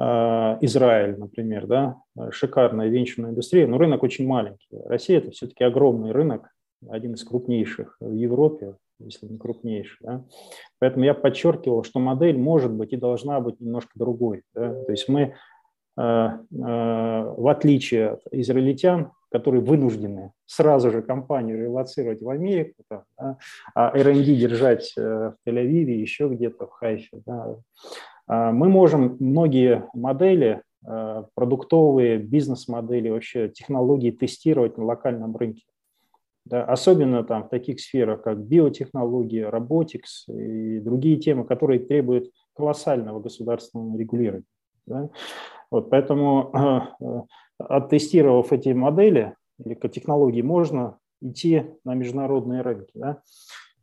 [0.01, 4.67] Израиль, например, да, шикарная венчурная индустрия, но рынок очень маленький.
[4.87, 6.52] Россия– это все-таки огромный рынок,
[6.89, 9.99] один из крупнейших в Европе, если не крупнейший.
[10.01, 10.25] Да?
[10.79, 14.43] Поэтому я подчеркивал, что модель может быть и должна быть немножко другой.
[14.55, 14.75] Да?
[14.85, 22.21] То есть мы, э, э, в отличие от израильтян, которые вынуждены сразу же компанию релацировать
[22.21, 23.39] в Америку, да,
[23.75, 27.57] а R&D держать э, в Тель-Авиве, еще где-то в Хайфе, да,
[28.27, 30.63] а мы можем многие модели,
[31.35, 35.63] продуктовые, бизнес-модели, вообще технологии тестировать на локальном рынке.
[36.45, 43.21] Да, особенно там в таких сферах, как биотехнология, роботикс и другие темы, которые требуют колоссального
[43.21, 44.45] государственного регулирования.
[44.87, 45.09] Да.
[45.71, 46.51] Вот, поэтому,
[47.01, 47.23] э,
[47.59, 52.91] оттестировав эти модели или технологии, можно идти на международные рынки.
[52.95, 53.23] Да.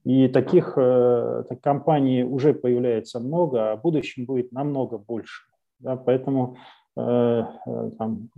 [0.03, 5.45] И таких э, компаний уже появляется много, а в будущем будет намного больше.
[5.79, 6.57] Да, поэтому
[6.97, 8.29] э, э там,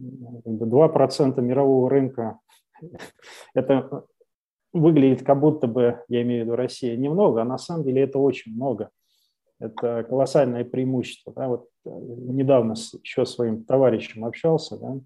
[0.45, 2.39] 2% мирового рынка
[3.53, 4.05] это
[4.73, 8.19] выглядит как будто бы, я имею в виду Россия, немного, а на самом деле это
[8.19, 8.89] очень много.
[9.59, 11.33] Это колоссальное преимущество.
[11.33, 11.47] Да?
[11.47, 14.77] Вот э, недавно еще своим товарищем общался.
[14.77, 14.99] Да?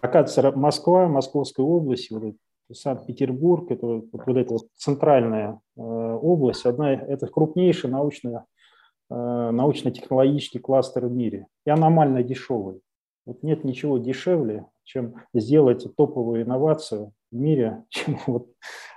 [0.00, 2.34] Оказывается, Москва, Московская область, вот
[2.72, 8.40] Санкт-Петербург, это вот, вот эта вот центральная э, область, одна, это крупнейший научный, э,
[9.08, 12.80] научно-технологический кластер в мире и аномально дешевый.
[13.26, 18.48] Вот нет ничего дешевле, чем сделать топовую инновацию в мире, чем вот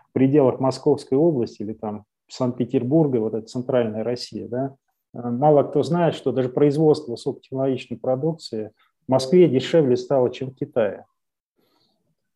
[0.10, 4.48] в пределах Московской области или там Санкт-Петербурга, вот эта центральная Россия.
[4.48, 4.76] Да?
[5.13, 8.72] Мало кто знает, что даже производство высокотехнологичной продукции
[9.08, 11.06] в Москве дешевле стало, чем в Китае.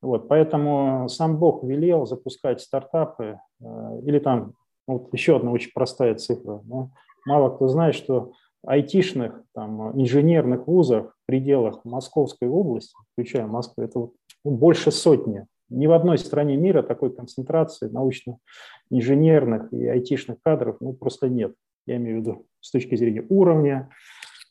[0.01, 4.53] Вот, поэтому сам Бог велел запускать стартапы, э, или там,
[4.85, 6.61] вот еще одна очень простая цифра.
[6.65, 6.89] Да?
[7.25, 8.31] Мало кто знает, что
[8.65, 15.45] айтишных, там, инженерных вузов в пределах Московской области, включая Москву, это вот ну, больше сотни.
[15.69, 21.53] Ни в одной стране мира такой концентрации научно-инженерных и айтишных кадров ну, просто нет.
[21.85, 23.89] Я имею в виду с точки зрения уровня.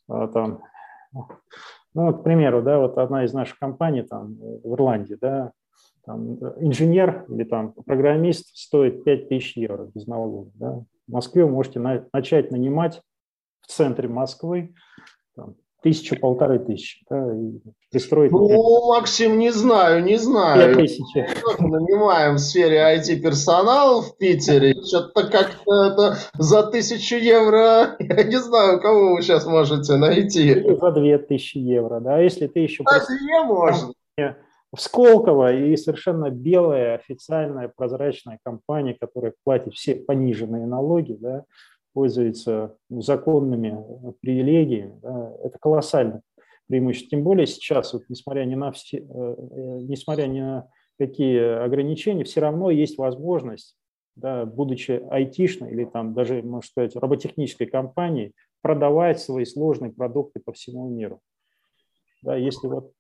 [0.09, 0.63] А, там,
[1.95, 5.53] ну, к примеру, да, вот одна из наших компаний там, в Ирландии, да,
[6.05, 10.49] там, инженер или там, программист стоит 5000 евро без налогов.
[10.55, 10.85] Да.
[11.09, 13.03] В Москве вы можете на, начать нанимать
[13.67, 14.75] в центре Москвы
[15.35, 17.05] там, тысячу, полторы тысячи.
[17.09, 18.33] Да, и пристроить...
[18.33, 20.75] Ну, Максим, не знаю, не знаю.
[20.75, 21.27] тысячи.
[21.59, 24.75] Нанимаем в сфере IT-персонал в Питере.
[24.83, 30.51] Что-то как-то это за тысячу евро, я не знаю, кого вы сейчас можете найти.
[30.51, 32.85] Или за две тысячи евро, да, если ты еще...
[32.89, 33.93] За две можно.
[34.75, 41.45] В Сколково и совершенно белая официальная прозрачная компания, которая платит все пониженные налоги, да,
[41.97, 43.75] пользуется законными
[44.21, 46.21] привилегиями, да, это колоссальное
[46.69, 47.09] преимущество.
[47.09, 52.25] Тем более сейчас, вот, несмотря, ни на все, э, э, несмотря ни на какие ограничения,
[52.25, 53.79] все равно есть возможность,
[54.15, 60.53] да, будучи айтишной или там даже, можно сказать, роботехнической компанией, продавать свои сложные продукты по
[60.53, 61.23] всему миру.
[62.23, 62.93] Да, если вот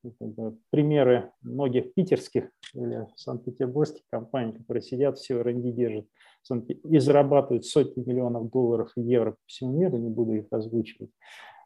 [0.70, 6.06] примеры многих питерских или санкт-петербургских компаний, которые сидят, все R&D держат
[6.54, 11.10] и зарабатывают сотни миллионов долларов и евро по всему миру, не буду их озвучивать,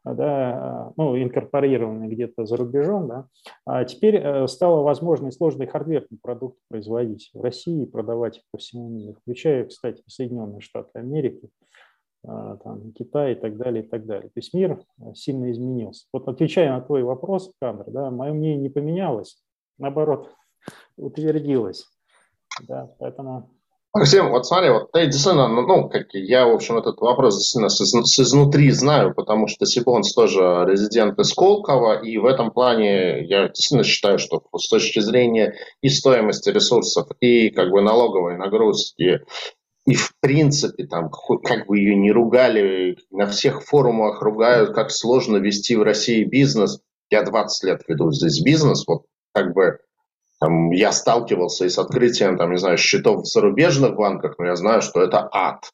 [0.04, 3.26] да, ну, инкорпорированные где-то за рубежом, да,
[3.66, 8.42] а теперь э, стало возможно и сложный хардверный продукт производить в России и продавать их
[8.50, 11.50] по всему миру, включая, кстати, Соединенные Штаты Америки,
[12.26, 14.28] а, там, Китай и так далее, и так далее.
[14.28, 16.06] То есть мир э, сильно изменился.
[16.12, 19.42] Вот отвечая на твой вопрос, Камер, да, мое мнение не поменялось,
[19.78, 20.34] наоборот,
[20.96, 21.86] утвердилось.
[22.66, 23.50] Да, поэтому...
[23.92, 27.68] Максим, вот смотри, вот ты действительно, ну, ну, как я, в общем, этот вопрос действительно
[27.68, 33.24] с, с изнутри знаю, потому что Сибонс тоже резидент из Колково, и в этом плане
[33.24, 39.22] я действительно считаю, что с точки зрения и стоимости ресурсов, и как бы налоговой нагрузки,
[39.86, 41.10] и в принципе, там,
[41.42, 46.80] как бы ее не ругали, на всех форумах ругают, как сложно вести в России бизнес.
[47.10, 49.78] Я 20 лет веду здесь бизнес, вот как бы
[50.40, 54.56] там, я сталкивался и с открытием, там, не знаю, счетов в зарубежных банках, но я
[54.56, 55.70] знаю, что это ад.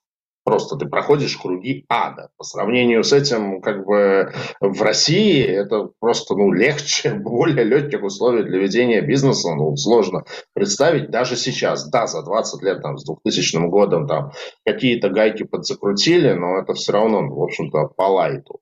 [0.46, 2.28] Просто ты проходишь круги ада.
[2.38, 8.44] По сравнению с этим, как бы в России это просто ну, легче, более легких условий
[8.44, 9.56] для ведения бизнеса.
[9.56, 10.22] Ну, сложно
[10.54, 11.90] представить даже сейчас.
[11.90, 14.30] Да, за 20 лет, там, с 2000 годом там
[14.64, 18.60] какие-то гайки подзакрутили, но это все равно, ну, в общем-то, по лайту.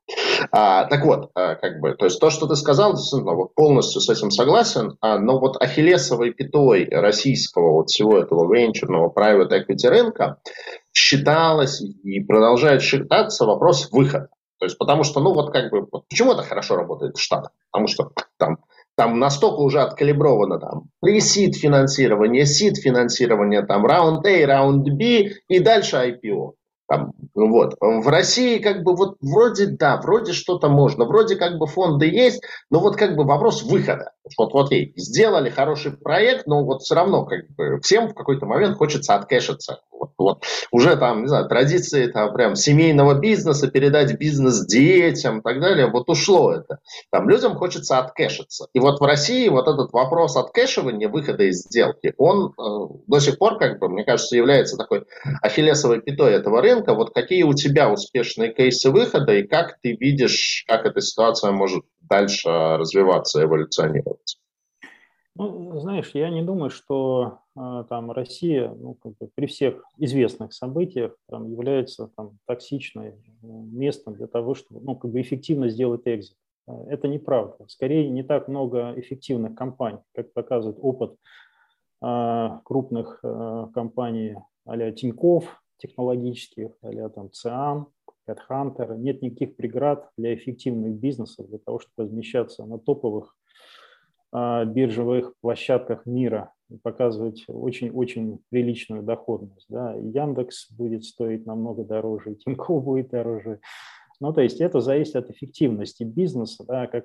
[0.53, 4.01] А, так вот, а, как бы, то есть то, что ты сказал, действительно, вот полностью
[4.01, 9.89] с этим согласен, а, но вот ахиллесовой пятой российского вот всего этого венчурного private equity
[9.89, 10.39] рынка
[10.95, 14.29] считалось и продолжает считаться вопрос выхода.
[14.59, 17.51] То есть потому что, ну вот как бы, вот, почему это хорошо работает в Штатах?
[17.71, 18.59] Потому что там,
[18.97, 25.59] там настолько уже откалибровано там пресид финансирование, сид финансирование, там раунд A, раунд B и
[25.59, 26.53] дальше IPO.
[26.87, 27.77] Там, ну вот.
[27.81, 32.43] В России как бы вот вроде да, вроде что-то можно, вроде как бы фонды есть,
[32.71, 34.13] но вот как бы вопрос выхода.
[34.39, 38.47] Вот, вот ей, сделали хороший проект, но вот все равно как бы всем в какой-то
[38.47, 39.81] момент хочется откэшиться.
[39.91, 40.45] Вот, вот.
[40.73, 45.87] Уже там, не знаю, традиции там прям семейного бизнеса, передать бизнес детям и так далее,
[45.87, 46.79] вот ушло это.
[47.11, 48.69] Там людям хочется откэшиться.
[48.73, 53.39] И вот в России вот этот вопрос откэшивания, выхода из сделки, он э, до сих
[53.39, 55.05] пор, как бы, мне кажется, является такой
[55.43, 56.74] ахиллесовой пятой этого рынка.
[56.83, 61.85] Вот какие у тебя успешные кейсы выхода и как ты видишь, как эта ситуация может
[62.01, 64.39] дальше развиваться, эволюционировать?
[65.37, 70.53] Ну, знаешь, я не думаю, что э, там Россия, ну, как бы при всех известных
[70.53, 76.03] событиях, там, является там, токсичным э, местом для того, чтобы ну, как бы эффективно сделать
[76.05, 76.37] экзит.
[76.69, 77.65] Э, это неправда.
[77.67, 81.17] Скорее, не так много эффективных компаний, как показывает опыт
[82.01, 85.45] э, крупных э, компаний а-ля Тинькофф,
[85.87, 87.87] технологических, а там ЦИАН,
[88.29, 88.97] Headhunter.
[88.97, 93.37] Нет никаких преград для эффективных бизнесов, для того, чтобы размещаться на топовых
[94.33, 99.67] биржевых площадках мира и показывать очень-очень приличную доходность.
[99.69, 99.95] Да.
[99.95, 103.61] Яндекс будет стоить намного дороже, и Тинькофф будет дороже.
[104.21, 107.05] Ну, то есть это зависит от эффективности бизнеса, да, как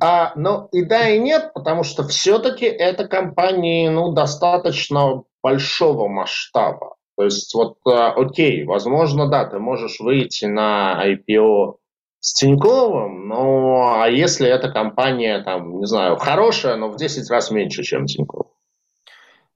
[0.00, 6.96] а, ну и да, и нет, потому что все-таки это компании ну, достаточно большого масштаба.
[7.16, 11.76] То есть вот, а, окей, возможно, да, ты можешь выйти на IPO
[12.20, 17.50] с Тиньковым, но а если эта компания, там, не знаю, хорошая, но в 10 раз
[17.50, 18.46] меньше, чем Тиньков?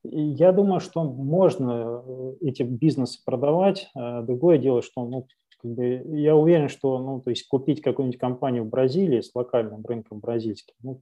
[0.03, 3.91] Я думаю, что можно э, эти бизнесы продавать.
[3.95, 5.27] А другое дело, что ну,
[5.61, 9.85] как бы, я уверен, что ну, то есть купить какую-нибудь компанию в Бразилии с локальным
[9.85, 11.01] рынком бразильским, ну,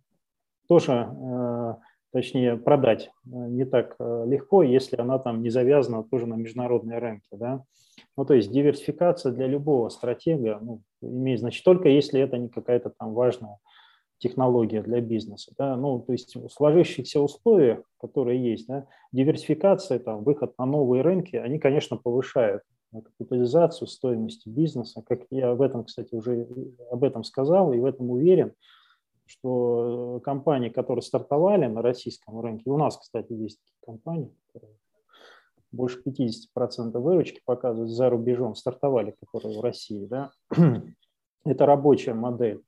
[0.69, 1.75] тоже, э,
[2.15, 7.29] точнее, продать э, не так легко, если она там не завязана тоже на международные рынки.
[7.33, 7.65] Да?
[8.17, 12.91] Ну, то есть диверсификация для любого стратега ну, имеет значит только если это не какая-то
[12.91, 13.59] там важная
[14.19, 15.53] технология для бизнеса.
[15.59, 15.77] Да?
[15.77, 21.37] Ну, то есть в сложившихся условиях, которые есть, да, диверсификация, там, выход на новые рынки,
[21.37, 25.03] они, конечно, повышают капитализацию стоимости бизнеса.
[25.07, 26.47] Как я в этом, кстати, уже
[26.91, 28.53] об этом сказал и в этом уверен,
[29.27, 34.77] что компании, которые стартовали на российском рынке, у нас, кстати, есть такие компании, которые
[35.73, 40.31] больше 50% выручки показывают за рубежом, стартовали, которые в России, да,
[41.45, 42.63] это рабочая модель.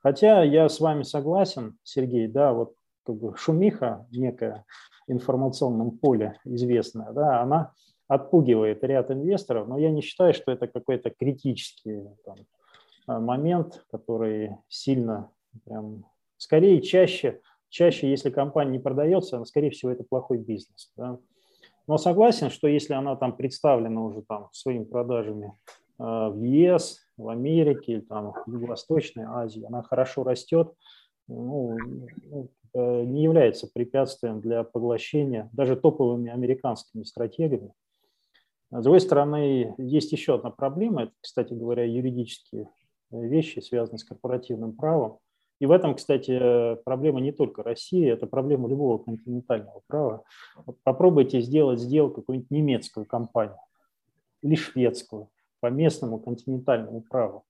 [0.00, 4.64] Хотя я с вами согласен, Сергей, да, вот как бы шумиха некая
[5.06, 7.72] в информационном поле известная, да, она
[8.06, 12.36] отпугивает ряд инвесторов, но я не считаю, что это какой-то критический там,
[13.06, 15.30] а, момент, который сильно
[15.64, 16.04] прям,
[16.36, 20.92] скорее чаще, чаще, если компания не продается, скорее всего, это плохой бизнес.
[20.96, 21.18] Да.
[21.86, 25.52] Но согласен, что если она там представлена уже там своими продажами
[25.98, 30.72] э, в ЕС, в Америке, там, в Юго-Восточной Азии, она хорошо растет,
[31.26, 31.76] ну,
[32.30, 37.72] ну не является препятствием для поглощения даже топовыми американскими стратегами.
[38.70, 42.68] С другой стороны, есть еще одна проблема, это, кстати говоря, юридические
[43.10, 45.18] вещи, связанные с корпоративным правом.
[45.60, 50.22] И в этом, кстати, проблема не только России, это проблема любого континентального права.
[50.84, 53.58] Попробуйте сделать сделку какую-нибудь немецкую компанию
[54.42, 55.28] или шведскую
[55.60, 57.44] по местному континентальному праву.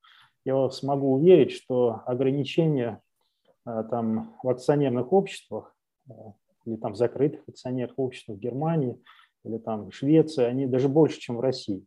[0.44, 3.02] Я вас могу уверить, что ограничения
[3.66, 5.76] э, там, в акционерных обществах
[6.08, 6.12] э,
[6.64, 8.98] или там закрытых акционерных обществах в Германии
[9.44, 11.84] или там в Швеции, они даже больше, чем в России.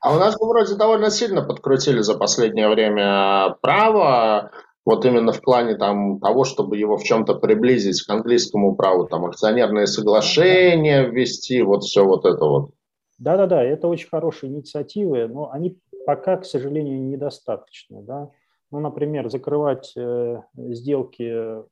[0.00, 4.50] А у нас вроде довольно сильно подкрутили за последнее время право
[4.84, 9.24] вот именно в плане там, того, чтобы его в чем-то приблизить к английскому праву, там
[9.24, 12.70] акционерные соглашения ввести, вот все вот это вот.
[13.18, 18.02] Да-да-да, это очень хорошие инициативы, но они пока, к сожалению, недостаточны.
[18.02, 18.30] Да?
[18.70, 21.22] Ну, например, закрывать э, сделки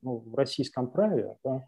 [0.02, 1.36] ну, в российском праве.
[1.44, 1.64] Да?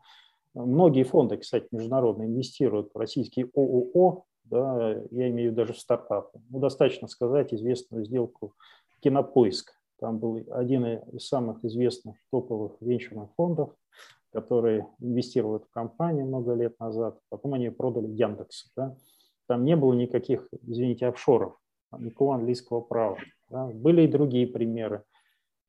[0.55, 6.38] Многие фонды, кстати, международные инвестируют в российские ООО, да, я имею даже в стартапы.
[6.51, 8.55] Ну, достаточно сказать известную сделку
[9.01, 9.72] «Кинопоиск».
[10.05, 13.74] Там был один из самых известных топовых венчурных фондов,
[14.34, 18.70] который инвестировал в компанию много лет назад, потом они продали Яндекс.
[18.76, 18.94] Да.
[19.48, 21.59] Там не было никаких, извините, офшоров,
[21.98, 23.16] никакого английского права.
[23.48, 23.68] Да.
[23.68, 25.05] Были и другие примеры.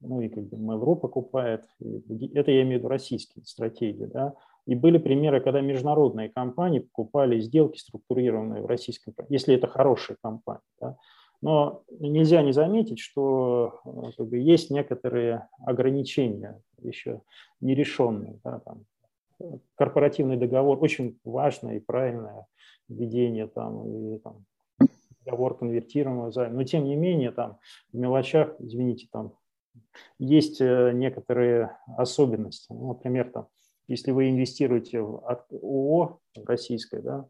[0.01, 1.63] Ну и как бы Mail.ru покупает.
[1.79, 4.03] Это я имею в виду российские стратегии.
[4.03, 4.33] Да.
[4.65, 10.59] И были примеры, когда международные компании покупали сделки, структурированные в российской если это хорошая компания.
[10.81, 10.97] Да.
[11.45, 17.21] Но нельзя не заметить, что э, как бы, есть некоторые ограничения еще
[17.61, 18.39] нерешенные.
[18.43, 18.85] Да, там,
[19.75, 22.47] корпоративный договор очень важное и правильное
[22.89, 24.45] введение там, и, там,
[25.23, 26.55] договор конвертируемого займа.
[26.55, 27.59] Но тем не менее, там,
[27.93, 29.35] в мелочах, извините, там
[30.17, 32.73] есть э, некоторые особенности.
[32.73, 33.49] Ну, например, там,
[33.87, 37.27] если вы инвестируете в ООО российское, да,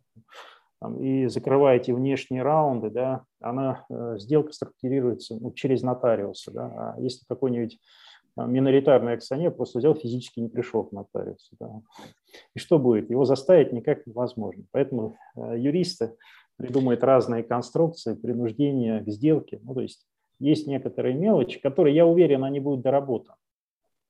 [0.99, 6.51] и закрываете внешние раунды, да, она, э, сделка структурируется ну, через нотариуса.
[6.51, 7.79] Да, а если какой-нибудь
[8.37, 11.55] миноритарный акционер просто взял физически не пришел к нотариусу.
[11.59, 11.81] Да.
[12.53, 13.09] И что будет?
[13.09, 14.63] Его заставить никак невозможно.
[14.71, 16.15] Поэтому э, юристы
[16.57, 19.59] придумают разные конструкции принуждения к сделке.
[19.63, 20.05] Ну, то есть
[20.39, 23.37] есть некоторые мелочи, которые, я уверен, они будут доработаны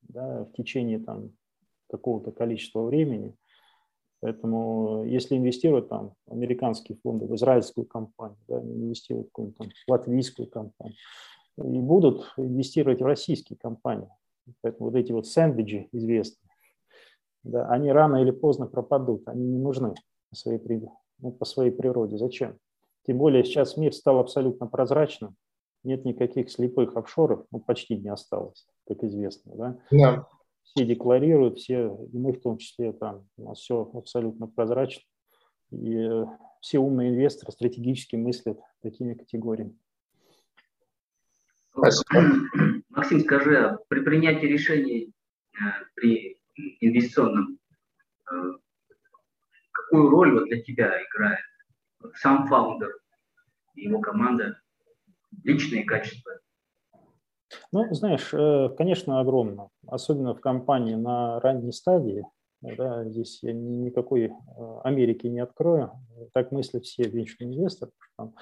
[0.01, 1.32] да, в течение там,
[1.89, 3.36] какого-то количества времени.
[4.26, 10.49] Поэтому если инвестировать там американские фонды в израильскую компанию, да, инвестировать в какую-нибудь там латвийскую
[10.49, 10.97] компанию,
[11.59, 14.09] и будут инвестировать в российские компании.
[14.61, 16.49] Поэтому вот эти вот сэндвичи известные,
[17.43, 19.93] да, они рано или поздно пропадут, они не нужны
[20.32, 20.59] по своей,
[21.19, 22.17] ну, по своей природе.
[22.17, 22.57] Зачем?
[23.05, 25.36] Тем более сейчас мир стал абсолютно прозрачным,
[25.84, 29.51] нет никаких слепых офшоров, ну, почти не осталось, как известно.
[29.55, 29.78] Да?
[29.91, 30.23] Yeah.
[30.66, 35.03] Все декларируют, все, и мы в том числе, там, у нас все абсолютно прозрачно.
[35.72, 36.26] И э,
[36.61, 39.78] все умные инвесторы стратегически мыслят такими категориями.
[41.72, 42.84] Спасибо.
[42.89, 45.13] Максим, скажи, а при принятии решений
[45.53, 45.57] э,
[45.95, 46.41] при
[46.80, 47.59] инвестиционном
[48.32, 48.36] э,
[49.72, 51.45] какую роль вот для тебя играет
[52.16, 52.91] сам фаундер
[53.76, 54.59] его команда,
[55.43, 56.39] личные качества?
[57.71, 62.25] Ну, знаешь, э, конечно, огромно, особенно в компании на ранней стадии.
[62.61, 64.31] Да, здесь я никакой
[64.83, 65.91] Америки не открою.
[66.33, 67.91] Так мыслят все венчурные инвесторы.
[68.17, 68.33] Там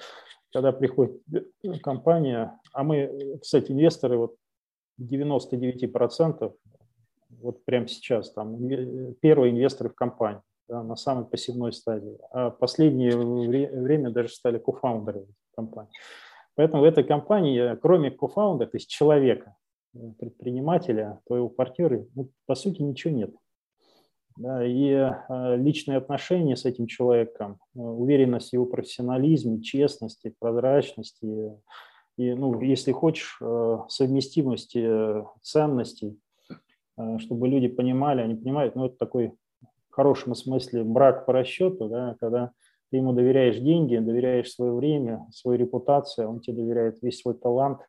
[0.54, 1.20] когда приходит
[1.82, 4.36] компания, а мы, кстати, инвесторы, вот
[5.00, 6.52] 99%
[7.40, 8.56] вот прямо сейчас, там,
[9.20, 15.26] первые инвесторы в компании, да, на самой посевной стадии, а последнее время даже стали кофаундерами
[15.56, 15.92] компании.
[16.56, 19.56] Поэтому в этой компании, кроме кофаунда, то есть человека,
[20.18, 23.34] предпринимателя, твоего партнера, ну, по сути ничего нет.
[24.38, 31.52] И э, личные отношения с этим человеком, э, уверенность в его профессионализме, честности, прозрачности,
[32.16, 36.18] и, ну, если хочешь, э, совместимости ценностей,
[37.18, 39.32] чтобы люди понимали, они понимают, ну, это такой
[39.90, 42.52] в хорошем смысле брак по расчету, да, когда
[42.94, 47.80] ты ему доверяешь деньги, доверяешь свое время, свою репутацию, он тебе доверяет весь свой талант–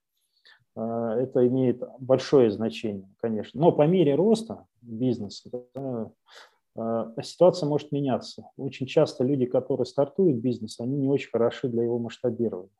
[0.75, 3.59] Э, это имеет большое значение, конечно.
[3.59, 8.49] Но по мере роста бизнеса э, ситуация может меняться.
[8.57, 12.71] Очень часто люди, которые стартуют бизнес, они не очень хороши для его масштабирования.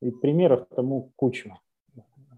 [0.00, 1.58] И примеров тому куча.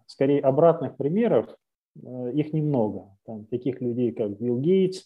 [0.07, 1.57] Скорее, обратных примеров,
[2.03, 3.17] э, их немного.
[3.25, 5.05] Там, таких людей, как Билл Гейтс,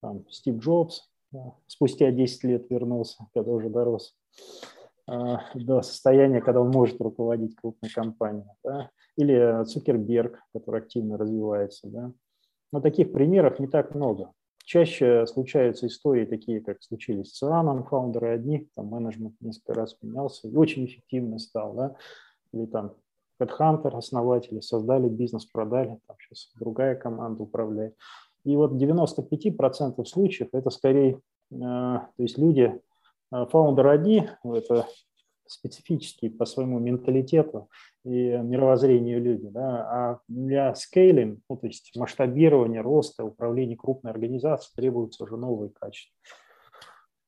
[0.00, 1.09] там, Стив Джобс,
[1.66, 4.16] спустя 10 лет вернулся, когда уже дорос
[5.06, 8.46] до состояния, когда он может руководить крупной компанией.
[8.62, 8.90] Да?
[9.20, 11.88] или Цукерберг, который активно развивается.
[11.88, 12.12] Да?
[12.72, 14.32] Но таких примеров не так много.
[14.64, 20.48] Чаще случаются истории такие, как случились с Цианом, фаундеры одни, там менеджмент несколько раз менялся
[20.48, 21.74] и очень эффективно стал.
[21.74, 21.96] Да?
[22.52, 22.94] Или там
[23.40, 27.96] Headhunter, основатели, создали бизнес, продали, там сейчас другая команда управляет.
[28.44, 31.20] И вот 95% случаев это скорее,
[31.50, 32.80] э, то есть люди,
[33.32, 34.86] э, фаундеры одни, это
[35.46, 37.68] специфические по своему менталитету
[38.04, 39.48] и мировоззрению люди.
[39.48, 39.68] Да?
[39.90, 46.14] А для скейлинг, ну, то есть масштабирования, роста, управления крупной организацией требуются уже новые качества.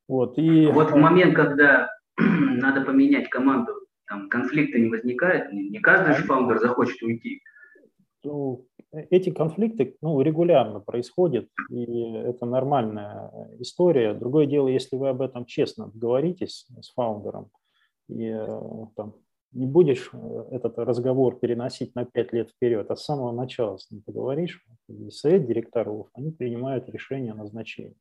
[0.08, 0.66] Вот, и...
[0.66, 3.72] вот в момент, когда надо поменять команду,
[4.06, 7.42] там конфликта не возникает, не каждый же фаундер захочет уйти.
[8.24, 14.14] Ну, эти конфликты ну, регулярно происходят, и это нормальная история.
[14.14, 17.50] Другое дело, если вы об этом честно говоритесь с фаундером,
[18.08, 18.60] и э,
[18.96, 19.14] там,
[19.52, 23.90] не будешь э, этот разговор переносить на пять лет вперед, а с самого начала с
[23.90, 27.96] ним поговоришь, и совет директоров, они принимают решение о назначении.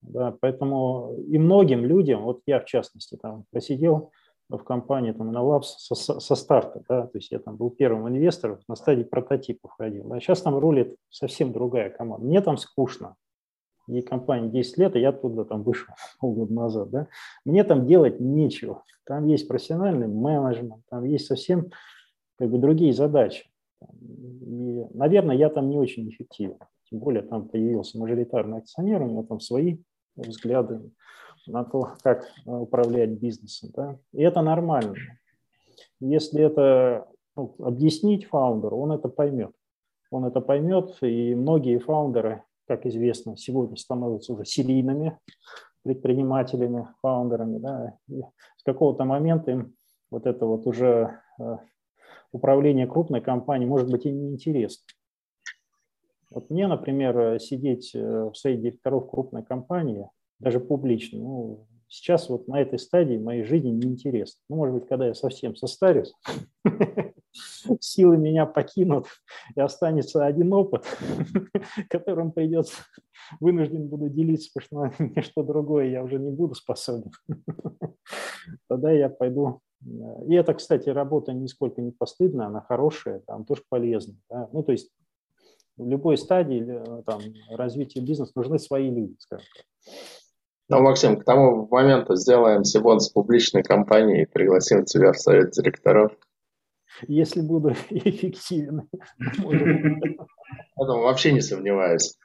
[0.00, 4.10] Да, поэтому и многим людям, вот я в частности там просидел
[4.58, 8.58] в компании там, Innovabs со, со старта, да, то есть я там был первым инвестором,
[8.68, 10.12] на стадии прототипов ходил.
[10.12, 12.26] А сейчас там рулит совсем другая команда.
[12.26, 13.16] Мне там скучно.
[13.88, 16.90] И компания 10 лет, и я оттуда там вышел полгода назад.
[16.90, 17.08] Да.
[17.44, 18.84] Мне там делать нечего.
[19.04, 21.70] Там есть профессиональный менеджмент, там есть совсем
[22.38, 23.50] как бы другие задачи.
[23.80, 26.58] И, наверное, я там не очень эффективен.
[26.88, 29.78] Тем более там появился мажоритарный акционер, у него там свои
[30.14, 30.82] взгляды
[32.02, 33.70] как управлять бизнесом.
[33.74, 33.98] Да?
[34.12, 34.94] И это нормально.
[36.00, 39.52] Если это ну, объяснить фаундеру, он это поймет.
[40.10, 45.18] Он это поймет, и многие фаундеры, как известно, сегодня становятся уже серийными
[45.82, 47.58] предпринимателями, фаундерами.
[47.58, 47.98] Да?
[48.08, 48.22] И
[48.56, 49.74] с какого-то момента им
[50.10, 51.56] вот это вот уже э,
[52.32, 54.84] управление крупной компанией может быть и неинтересно.
[56.30, 60.08] Вот мне, например, сидеть э, в совете директоров крупной компании,
[60.42, 64.40] даже публично, ну, сейчас вот на этой стадии моей жизни неинтересно.
[64.48, 66.12] Ну, может быть, когда я совсем состарюсь,
[67.80, 69.06] силы меня покинут,
[69.54, 70.84] и останется один опыт,
[71.88, 72.82] которым придется,
[73.40, 77.12] вынужден буду делиться, потому что ничто другое я уже не буду способен.
[78.68, 79.60] Тогда я пойду
[80.28, 84.16] и это, кстати, работа нисколько не постыдная, она хорошая, там тоже полезная.
[84.30, 84.48] Да?
[84.52, 84.92] Ну, то есть
[85.76, 87.20] в любой стадии э, там,
[87.50, 89.66] развития бизнеса нужны свои люди, скажем так.
[90.68, 95.50] Ну, Максим, к тому моменту сделаем Сибон с публичной компанией и пригласим тебя в совет
[95.50, 96.12] директоров.
[97.08, 98.88] Если буду эффективен.
[100.76, 102.16] Этому вообще не сомневаюсь.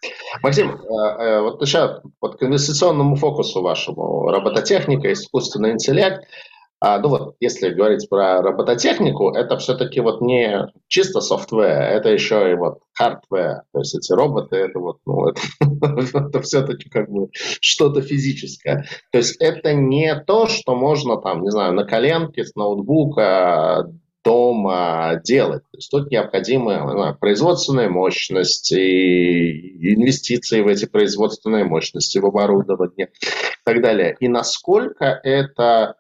[0.43, 6.23] Максим, э, э, вот сейчас вот к инвестиционному фокусу вашему, робототехника, искусственный интеллект–
[6.79, 12.51] а, ну вот, если говорить про робототехнику, это все-таки вот не чисто software, это еще
[12.51, 13.63] и вот hardware.
[13.73, 15.41] То есть эти роботы, это вот, ну, это,
[16.19, 18.85] это все-таки как бы что-то физическое.
[19.11, 23.91] То есть это не то, что можно там, не знаю, на коленке с ноутбука
[24.23, 25.63] дома делать.
[25.71, 33.07] То есть тут необходимы знаю, производственная мощность и инвестиции в эти производственные мощности, в оборудование
[33.07, 34.17] и так далее.
[34.19, 35.95] И насколько это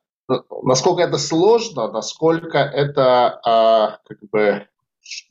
[0.63, 4.67] насколько это сложно, насколько это а, как бы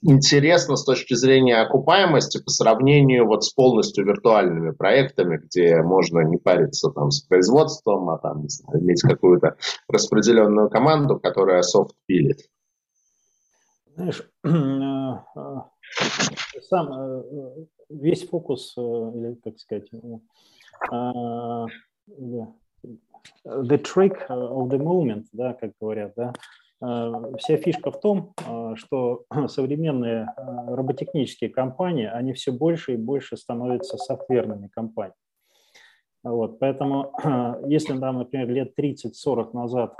[0.03, 6.39] интересно с точки зрения окупаемости по сравнению вот с полностью виртуальными проектами, где можно не
[6.39, 9.57] париться там с производством, а там знаю, иметь какую-то
[9.89, 12.49] распределенную команду, которая софт пилит.
[13.95, 15.17] Знаешь, э, э,
[16.63, 17.23] сам э,
[17.91, 19.91] весь фокус, или как сказать,
[23.45, 26.33] the trick of the moment, да, как говорят, да,
[26.83, 32.97] э, вся фишка в том, э, что современные э, роботехнические компании, они все больше и
[32.97, 35.15] больше становятся софтверными компаниями.
[36.23, 37.13] Вот, поэтому,
[37.67, 39.97] если нам, например, лет 30-40 назад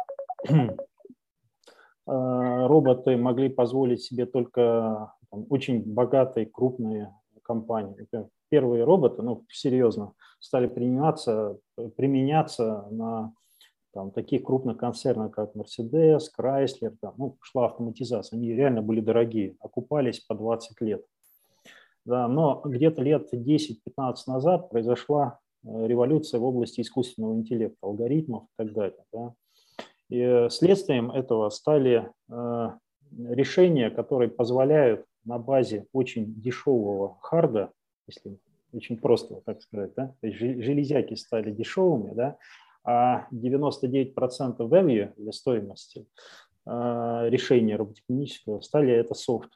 [2.07, 7.13] роботы могли позволить себе только там, очень богатые, крупные
[7.43, 11.59] компании, например, первые роботы, ну, серьезно, стали применяться,
[11.97, 13.33] применяться на
[13.93, 19.57] там, таких крупных концернах, как Mercedes, Chrysler, там, ну, шла автоматизация, они реально были дорогие,
[19.61, 21.05] окупались по 20 лет.
[22.05, 23.77] Да, но где-то лет 10-15
[24.27, 29.05] назад произошла э, революция в области искусственного интеллекта, алгоритмов и так далее.
[29.13, 29.35] Да.
[30.09, 32.71] И следствием этого стали э,
[33.11, 37.73] решения, которые позволяют на базе очень дешевого харда
[38.07, 38.39] если
[38.77, 42.37] очень просто так сказать, да, то есть железяки стали дешевыми, да,
[42.85, 44.15] а 99%
[44.59, 46.07] value для стоимости
[46.67, 49.51] э, решения роботехнического стали это софт.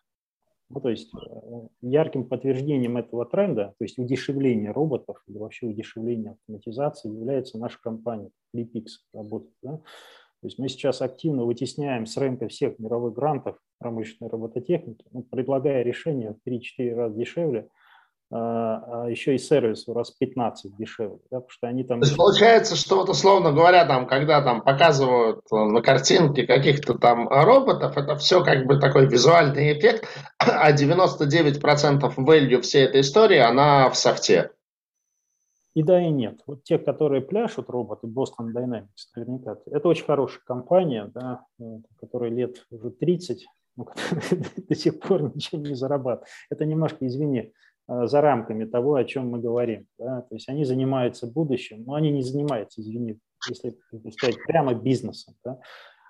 [0.69, 6.33] Ну, то есть э, ярким подтверждением этого тренда, то есть удешевления роботов или вообще удешевления
[6.33, 9.55] автоматизации является наша компания Lipix работает.
[9.63, 9.77] Да?
[10.41, 15.83] То есть мы сейчас активно вытесняем с рынка всех мировых грантов промышленной робототехники, ну, предлагая
[15.83, 17.80] решения в 3-4 раза дешевле, а, а
[18.33, 22.01] еще и сервис в раз 15 дешевле, да, потому что они там...
[22.01, 26.95] То есть получается, что вот условно говоря, там, когда там показывают э, на картинке каких-то
[26.95, 30.07] там роботов, это все как бы такой визуальный эффект,
[30.39, 34.53] а 99% value всей этой истории, она в софте.
[35.75, 36.41] И да, и нет.
[36.47, 41.65] Вот те, которые пляшут, роботы, Boston Dynamics, наверняка, это очень хорошая компания, да, э,
[42.01, 43.45] которая лет уже 30,
[43.77, 43.89] ну,
[44.69, 46.29] до сих пор ничего не зарабатывает.
[46.49, 47.53] Это немножко, извини,
[48.07, 49.87] за рамками того, о чем мы говорим.
[49.99, 50.23] Да?
[50.23, 53.19] То есть они занимаются будущим, но они не занимаются, извини,
[53.49, 53.77] если
[54.11, 55.35] сказать, прямо бизнесом.
[55.45, 55.59] Да?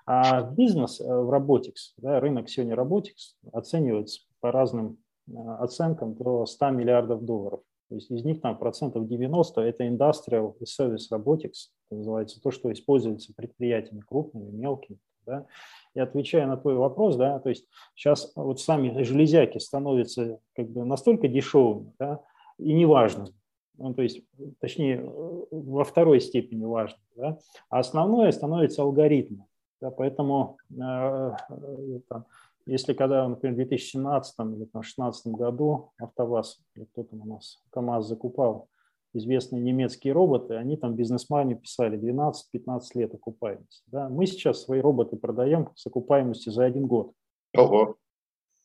[0.05, 6.45] А бизнес э, в Robotics, да, рынок сегодня Robotics оценивается по разным э, оценкам до
[6.45, 11.69] 100 миллиардов долларов То есть из них там процентов 90– это industrial и service robotics,
[11.89, 14.99] это называется то, что используется предприятиями крупными, мелкими.
[15.25, 15.45] Да?
[15.93, 20.85] И отвечая на твой вопрос, да, то есть сейчас вот сами железяки становятся как бы
[20.85, 22.21] настолько дешевыми, да,
[22.57, 23.33] и неважными,
[23.77, 24.21] ну, то есть,
[24.59, 25.03] точнее,
[25.51, 29.47] во второй степени важно, да, а основное становится алгоритмом.
[29.81, 32.25] Да, поэтому э, э, там,
[32.67, 38.07] если когда, например, в 2017 или 2016 году АвтоВАЗ, или кто там у нас, КАМАЗ
[38.07, 38.67] закупал
[39.13, 43.83] известные немецкие роботы, они там бизнесмены писали 12-15 лет окупаемости.
[43.87, 44.09] Да?
[44.09, 47.13] Мы сейчас свои роботы продаем с окупаемостью за один год.
[47.55, 47.97] Ого.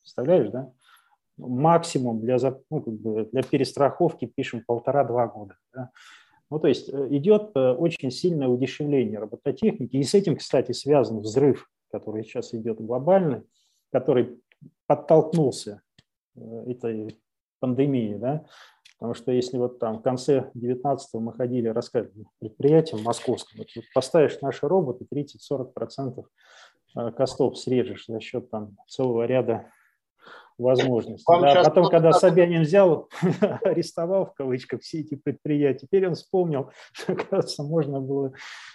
[0.01, 0.71] Представляешь, да?
[1.37, 2.37] Максимум для,
[2.69, 5.55] ну, как бы для перестраховки пишем полтора-два года.
[5.73, 5.91] Да?
[6.49, 9.97] Ну, то есть э, идет э, очень сильное удешевление робототехники.
[9.97, 13.43] И с этим, кстати, связан взрыв, который сейчас идет глобальный,
[13.91, 14.39] который
[14.85, 15.81] подтолкнулся
[16.35, 17.19] э, этой
[17.59, 18.17] пандемией.
[18.17, 18.45] Да?
[18.97, 24.41] Потому что если вот там в конце 19-го мы ходили, рассказывали предприятиям московским, вот поставишь
[24.41, 26.25] наши роботы, 30-40%
[27.15, 29.71] костов срежешь за счет там целого ряда
[30.57, 31.25] возможности.
[31.27, 33.09] Да, потом, когда Собянин взял,
[33.61, 38.33] арестовал в кавычках все эти предприятия, теперь он вспомнил, что, кажется, можно было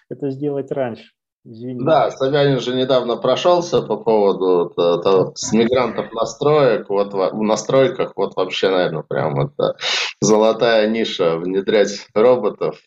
[0.09, 1.13] это сделать раньше.
[1.45, 1.85] Извините.
[1.85, 8.37] Да, Собянин же недавно прошелся по поводу того, с мигрантов настроек, вот в настройках, вот
[8.37, 9.77] вообще, наверное, прям это
[10.21, 12.81] золотая ниша внедрять роботов.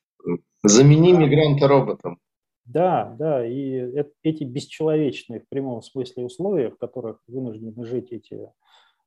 [0.64, 2.18] Замени мигранта роботом.
[2.66, 3.92] Да, да, и
[4.24, 8.50] эти бесчеловечные в прямом смысле условия, в которых вынуждены жить эти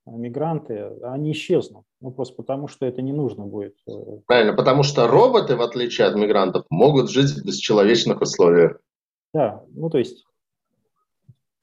[0.07, 1.85] мигранты, они исчезнут.
[2.01, 3.75] Ну, просто потому, что это не нужно будет.
[3.89, 3.93] Э,
[4.27, 8.81] Правильно, потому что роботы, в отличие от мигрантов, могут жить в бесчеловечных условиях.
[9.33, 10.25] Да, ну то есть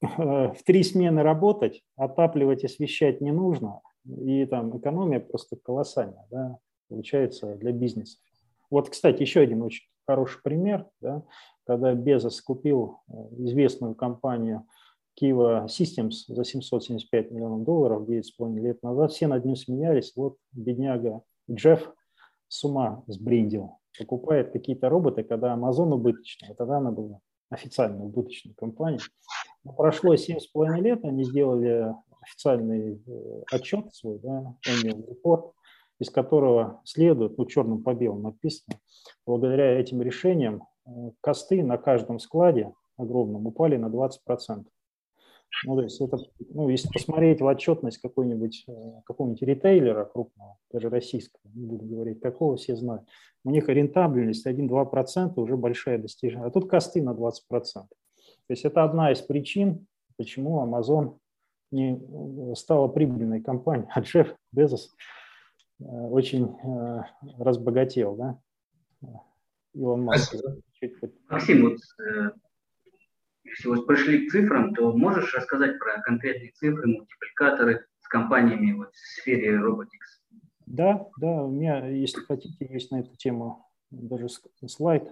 [0.00, 6.58] в три смены работать, отапливать, освещать не нужно, и там экономия просто колоссальная, да,
[6.88, 8.18] получается для бизнеса.
[8.70, 11.22] Вот, кстати, еще один очень хороший пример, да,
[11.64, 14.66] когда Безос купил э, известную компанию
[15.20, 19.12] Kiva Systems за 775 миллионов долларов 9,5 лет назад.
[19.12, 20.12] Все над ним смеялись.
[20.14, 21.92] Вот бедняга Джефф
[22.48, 23.78] с ума сбриндил.
[23.98, 26.54] Покупает какие-то роботы, когда Amazon убыточный.
[26.54, 27.20] Тогда она была
[27.50, 29.02] официально убыточной компанией.
[29.64, 35.52] Но прошло 7,5 лет, они сделали официальный э, отчет свой, да, annual report,
[35.98, 38.78] из которого следует, ну, черным по белому написано,
[39.24, 40.90] благодаря этим решениям э,
[41.20, 44.66] косты на каждом складе огромном упали на 20%.
[45.64, 46.18] Ну, то есть это,
[46.50, 48.72] ну, если посмотреть в отчетность какой-нибудь, э,
[49.04, 53.08] какого-нибудь ритейлера крупного, даже российского, не буду говорить какого, все знают,
[53.44, 57.40] у них рентабельность 1-2% уже большая достижение, а тут косты на 20%.
[57.48, 57.88] То
[58.48, 59.86] есть это одна из причин,
[60.16, 61.18] почему Amazon
[61.70, 64.94] не э, стала прибыльной компанией, а Джефф Безос
[65.80, 66.54] э, очень
[67.38, 68.38] разбогател, да?
[69.74, 70.36] Илон Маск.
[71.28, 71.78] Максим, вот
[73.48, 78.92] если вот пришли к цифрам, то можешь рассказать про конкретные цифры, мультипликаторы с компаниями вот,
[78.92, 80.40] в сфере Robotics?
[80.66, 84.28] Да, да, у меня, если хотите, есть на эту тему даже
[84.66, 85.08] слайд.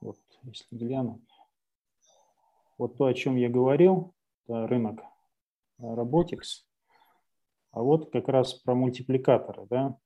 [0.00, 1.22] Вот, если глянуть.
[2.76, 4.14] Вот то, о чем я говорил,
[4.46, 5.00] это рынок
[5.80, 6.64] Robotics.
[7.72, 9.66] А вот как раз про мультипликаторы.
[9.68, 9.96] Да?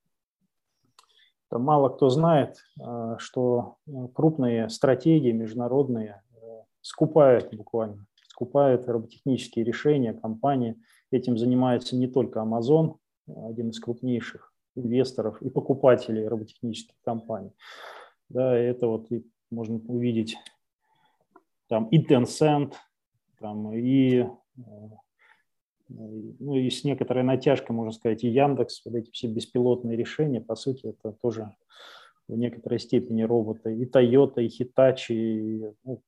[1.51, 3.77] Это мало кто знает, а, что
[4.15, 6.23] крупные стратегии международные
[6.89, 10.77] скупает буквально, скупает роботехнические решения, компании.
[11.11, 17.53] Этим занимается не только Amazon, один из крупнейших инвесторов и покупателей роботехнических компаний.
[18.31, 20.37] Да, это вот и можно увидеть
[21.69, 22.73] там и Tencent,
[23.39, 24.27] там и,
[25.89, 30.57] ну, и с некоторой натяжкой, можно сказать, и Яндекс, вот эти все беспилотные решения, по
[30.57, 31.55] сути, это тоже
[32.29, 36.03] в некоторой степени роботы, и Toyota, и Hitachi, и, ну,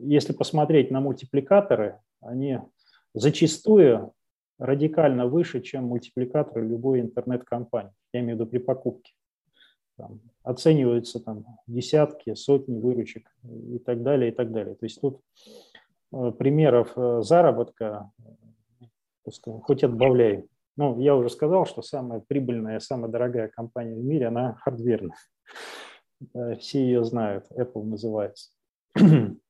[0.00, 2.60] если посмотреть на мультипликаторы, они
[3.14, 4.12] зачастую
[4.58, 7.92] радикально выше, чем мультипликаторы любой интернет-компании.
[8.12, 9.12] Я имею в виду при покупке.
[9.96, 14.74] Там, оцениваются там, десятки, сотни выручек и так далее, и так далее.
[14.74, 15.20] То есть тут
[16.12, 18.10] э, примеров э, заработка
[19.22, 20.46] просто хоть отбавляй.
[20.76, 25.16] Ну, я уже сказал, что самая прибыльная, самая дорогая компания в мире, она хардверная.
[26.58, 28.50] Все ее знают, Apple называется.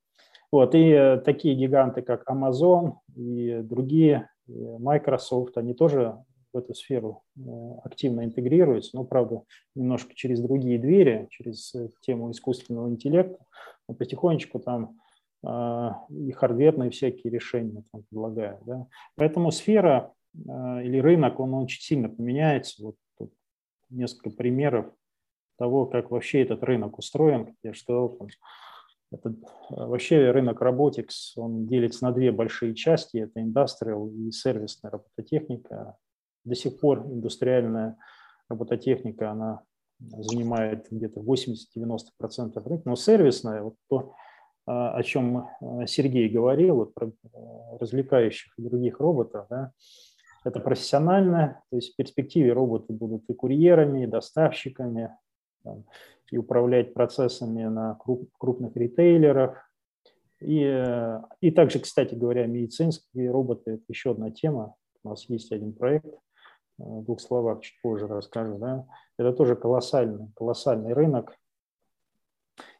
[0.53, 6.17] Вот, и э, такие гиганты, как Amazon и другие, Microsoft, они тоже
[6.53, 7.41] в эту сферу э,
[7.85, 9.43] активно интегрируются, но, правда,
[9.77, 13.45] немножко через другие двери, через э, тему искусственного интеллекта,
[13.89, 14.97] но потихонечку там
[15.43, 18.61] и хардверные всякие решения там предлагают.
[18.67, 18.87] Да.
[19.17, 22.85] Поэтому сфера или рынок, он очень сильно поменяется.
[22.85, 22.97] Вот
[23.89, 24.93] несколько примеров
[25.57, 27.57] того, как вообще этот рынок устроен.
[27.63, 28.19] Я что
[29.13, 29.35] это,
[29.71, 33.19] вообще рынок Robotics, он делится на две большие части.
[33.19, 35.97] Это индустриал и сервисная робототехника.
[36.45, 37.97] До сих пор индустриальная
[38.49, 39.63] робототехника, она
[39.99, 44.15] занимает где-то 80-90% рынка, но сервисная, вот то,
[44.67, 47.11] а, о чем э, Сергей говорил, вот про э,
[47.79, 49.73] развлекающих и других роботов, да,
[50.45, 55.11] это профессионально, то есть в перспективе роботы будут и курьерами, и доставщиками,
[55.63, 55.85] там,
[56.31, 59.71] и управлять процессами на круп, крупных ритейлерах.
[60.41, 64.75] И, э, и также, кстати говоря, медицинские роботы– это еще одна тема.
[65.03, 66.07] У нас есть один проект,
[66.79, 68.59] в двух словах чуть позже расскажу.
[68.59, 68.87] Да?
[69.19, 71.37] Это тоже колоссальный, колоссальный рынок,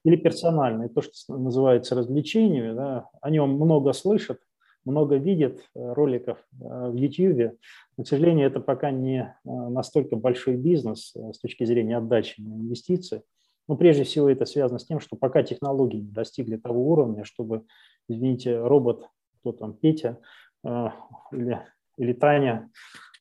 [0.05, 4.41] или персональные, то, что называется развлечениями, да, о нем много слышат,
[4.85, 7.59] много видят э, роликов э, в YouTube.
[7.97, 12.55] Но, к сожалению, это пока не э, настолько большой бизнес с точки зрения отдачи на
[12.55, 13.23] инвестиции.
[13.71, 17.65] Но прежде всего это связано с тем, что пока технологии не достигли того уровня, чтобы,
[18.09, 19.09] извините, робот,
[19.41, 20.19] кто там, Петя
[20.65, 21.61] или,
[21.97, 22.69] или Таня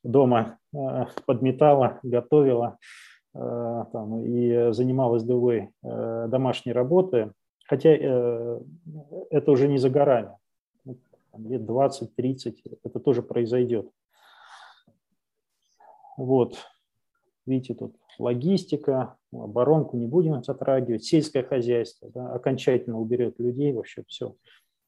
[0.04, 0.58] дома
[1.26, 2.80] подметала, готовила,
[3.36, 7.32] Э, там, и занималась другой э, домашней работой,
[7.66, 8.60] хотя э,
[9.30, 10.36] это уже не за горами.
[10.84, 10.98] Ну,
[11.48, 13.88] лет 20-30 это тоже произойдет.
[16.18, 16.58] Вот,
[17.46, 24.36] видите, тут логистика, оборонку не будем затрагивать, сельское хозяйство да, окончательно уберет людей, вообще все.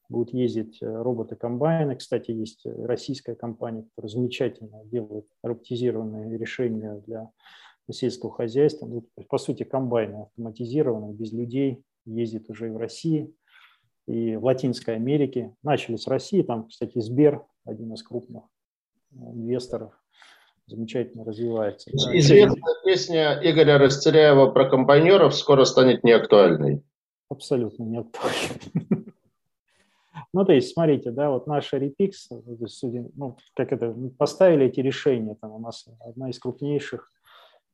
[0.08, 1.96] Будут ездить роботы-комбайны.
[1.96, 7.30] Кстати, есть российская компания, которая замечательно делает роботизированные решения для
[7.90, 8.86] сельского хозяйства.
[8.86, 13.34] Ну, по сути, комбайны автоматизированные, без людей, ездит уже и в России,
[14.06, 15.54] и в Латинской Америке.
[15.62, 18.44] Начали с России, там, кстати, Сбер, один из крупных
[19.12, 20.01] э, инвесторов,
[20.66, 21.90] замечательно развивается.
[21.90, 26.82] Известная песня Игоря Растеряева про комбайнеров скоро станет неактуальной.
[27.28, 29.06] Абсолютно неактуальной.
[30.34, 32.12] Ну, то есть, смотрите, да, вот наша Repix,
[33.14, 37.10] ну, как это, поставили эти решения, там у нас одна из крупнейших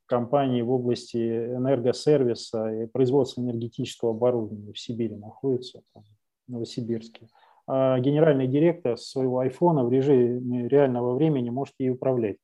[0.06, 6.02] компании в области энергосервиса и производства энергетического оборудования в Сибири находится, там,
[6.48, 7.28] в Новосибирске.
[7.68, 12.38] А генеральный директор своего айфона в режиме реального времени может ей управлять.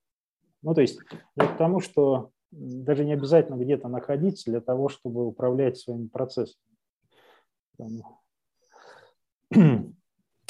[0.64, 0.98] Ну, то есть
[1.36, 6.62] я к тому, что даже не обязательно где-то находиться для того, чтобы управлять своими процессами.
[7.76, 8.02] Там,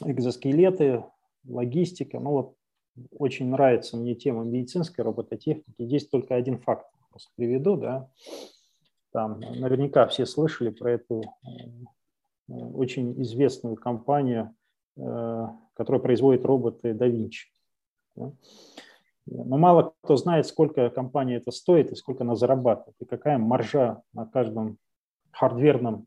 [0.04, 1.04] экзоскелеты,
[1.46, 2.20] логистика.
[2.20, 2.56] Ну вот
[3.10, 5.84] очень нравится мне тема медицинской робототехники.
[5.84, 6.86] Здесь только один факт
[7.36, 8.08] приведу, да,
[9.12, 14.54] там наверняка все слышали про эту э, очень известную компанию,
[14.96, 18.32] э, которая производит роботы Da Vinci.
[19.26, 24.02] Но мало кто знает, сколько компания это стоит и сколько она зарабатывает, и какая маржа
[24.12, 24.78] на каждом
[25.32, 26.06] хардверном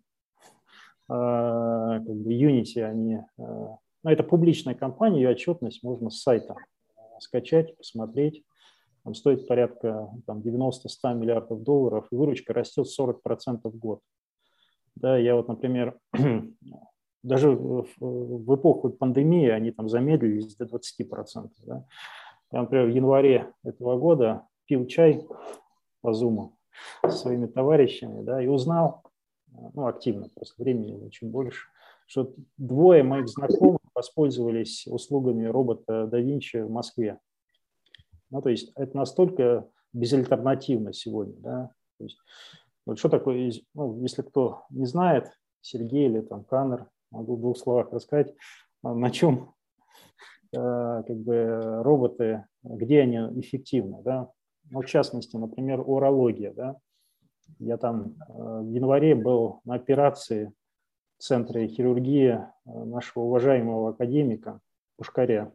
[1.09, 3.21] э, как бы, юните они.
[3.37, 6.55] Ну, это публичная компания, ее отчетность можно с сайта
[7.19, 8.43] скачать, посмотреть
[9.07, 14.01] там, стоит порядка там, 90-100 миллиардов долларов, и выручка растет 40% в год.
[14.95, 15.97] Да, я вот, например,
[17.23, 21.49] даже в эпоху пандемии они там замедлились до 20%.
[21.65, 21.85] Да.
[22.51, 25.27] Я, например, в январе этого года пил чай
[26.01, 26.57] по зуму
[27.01, 29.03] со своими товарищами да, и узнал,
[29.73, 31.67] ну, активно, просто времени очень больше,
[32.05, 37.19] что двое моих знакомых воспользовались услугами робота да Винчи в Москве.
[38.29, 41.35] Ну, то есть это настолько безальтернативно сегодня.
[41.39, 41.71] Да?
[41.97, 42.17] То есть,
[42.85, 45.31] вот что такое, ну, если кто не знает,
[45.61, 48.33] Сергей или там Каннер, могу в двух словах рассказать,
[48.83, 49.53] а, на чем
[50.51, 54.01] как бы роботы, где они эффективны.
[54.03, 54.29] Да?
[54.69, 56.53] Ну, в частности, например, урология.
[56.53, 56.77] Да?
[57.59, 60.53] Я там э, в январе был на операции
[61.17, 64.59] в Центре хирургии э, нашего уважаемого академика
[64.97, 65.51] Пушкаря.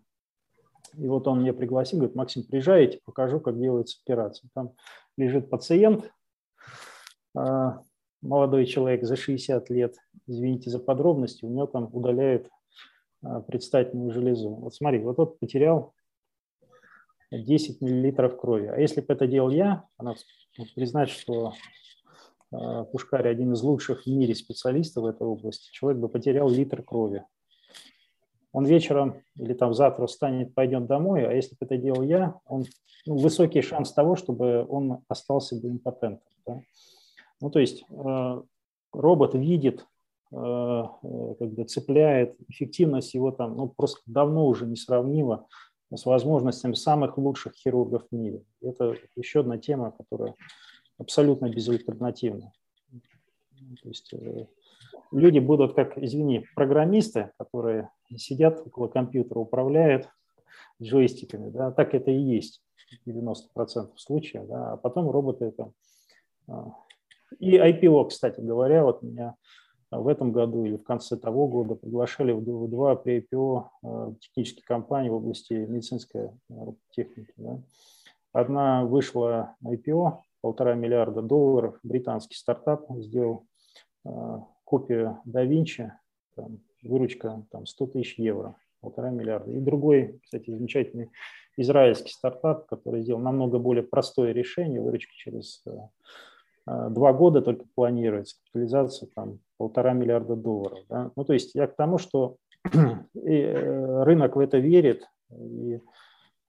[0.95, 4.51] И вот он меня пригласил, говорит, Максим, приезжайте, покажу, как делается операция.
[4.55, 4.73] Там
[5.17, 6.13] лежит пациент,
[8.23, 12.49] молодой человек за 60 лет, извините за подробности, у него там удаляют
[13.47, 14.51] предстательную железу.
[14.51, 15.95] Вот смотри, вот тот потерял
[17.31, 18.67] 10 миллилитров крови.
[18.67, 20.15] А если бы это делал я, она
[20.75, 21.55] признать, что
[22.51, 26.83] а, Пушкарь один из лучших в мире специалистов в этой области, человек бы потерял литр
[26.83, 27.25] крови
[28.53, 32.65] он вечером или там завтра встанет, пойдет домой, а если бы это делал я, он,
[33.07, 36.33] ну, высокий шанс того, чтобы он остался бы импотентом.
[36.47, 36.61] Да?
[37.41, 38.43] Ну, то есть э,
[38.93, 39.87] робот видит,
[40.33, 45.47] как бы цепляет, эффективность его там ну, просто давно уже несравнима
[45.95, 48.43] с возможностями самых лучших хирургов в мире.
[48.63, 50.35] Это еще одна тема, которая
[50.99, 52.53] абсолютно безальтернативна.
[53.83, 54.47] То есть э,
[55.13, 60.09] люди будут как, извини, программисты, которые сидят около компьютера, управляют
[60.81, 62.63] джойстиками, да, так это и есть
[63.05, 65.73] в 90% случаев, да, а потом роботы это...
[66.49, 66.73] А,
[67.39, 69.37] и IPO, кстати говоря, вот меня
[69.99, 74.65] в этом году или в конце того года приглашали в два при IPO э, технические
[74.65, 76.55] компании в области медицинской э,
[76.93, 77.33] техники.
[77.37, 77.61] Да.
[78.33, 83.45] Одна вышла IPO, полтора миллиарда долларов, британский стартап сделал
[84.07, 85.91] э, копию Da
[86.35, 89.53] там, выручка там, 100 тысяч евро, полтора миллиарда.
[89.53, 91.11] И другой, кстати, замечательный
[91.59, 95.63] израильский стартап, который сделал намного более простое решение, выручка через
[96.65, 100.81] два года только планируется, капитализация там полтора миллиарда долларов.
[100.89, 101.13] Да?
[101.15, 102.35] Ну, то есть я к тому, что
[102.75, 105.81] э, рынок в это верит, и,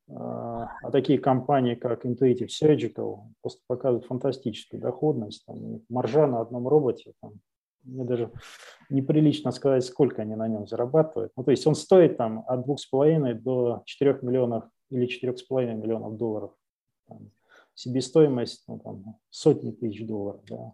[0.09, 5.45] а, а такие компании, как Intuitive Surgical, просто показывают фантастическую доходность.
[5.45, 7.33] Там, маржа на одном роботе, там,
[7.83, 8.31] мне даже
[8.89, 11.33] неприлично сказать, сколько они на нем зарабатывают.
[11.37, 16.51] Ну, то есть он стоит там от 2,5 до 4 миллионов или 4,5 миллионов долларов.
[17.07, 17.29] Там,
[17.75, 20.41] себестоимость ну, там, сотни тысяч долларов.
[20.49, 20.73] Да.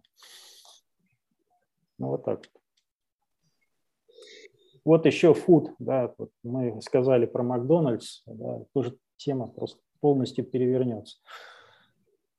[2.00, 2.42] Ну, вот так.
[4.86, 11.18] Вот еще фуд, да, вот мы сказали про Макдональдс, да, тоже тема просто полностью перевернется.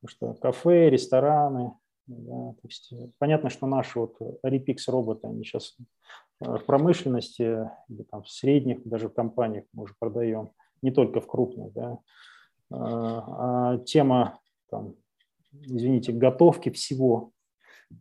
[0.00, 1.74] Потому что кафе, рестораны,
[2.06, 5.76] да, то есть понятно, что наши вот Repix роботы, они сейчас
[6.40, 10.50] э, в промышленности, или там в средних, даже в компаниях мы уже продаем,
[10.82, 11.98] не только в крупных, да,
[12.70, 14.40] а, а тема
[14.70, 14.94] там,
[15.52, 17.32] извините, готовки всего,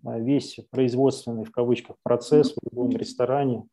[0.04, 3.66] весь производственный, в кавычках, процесс в любом ресторане.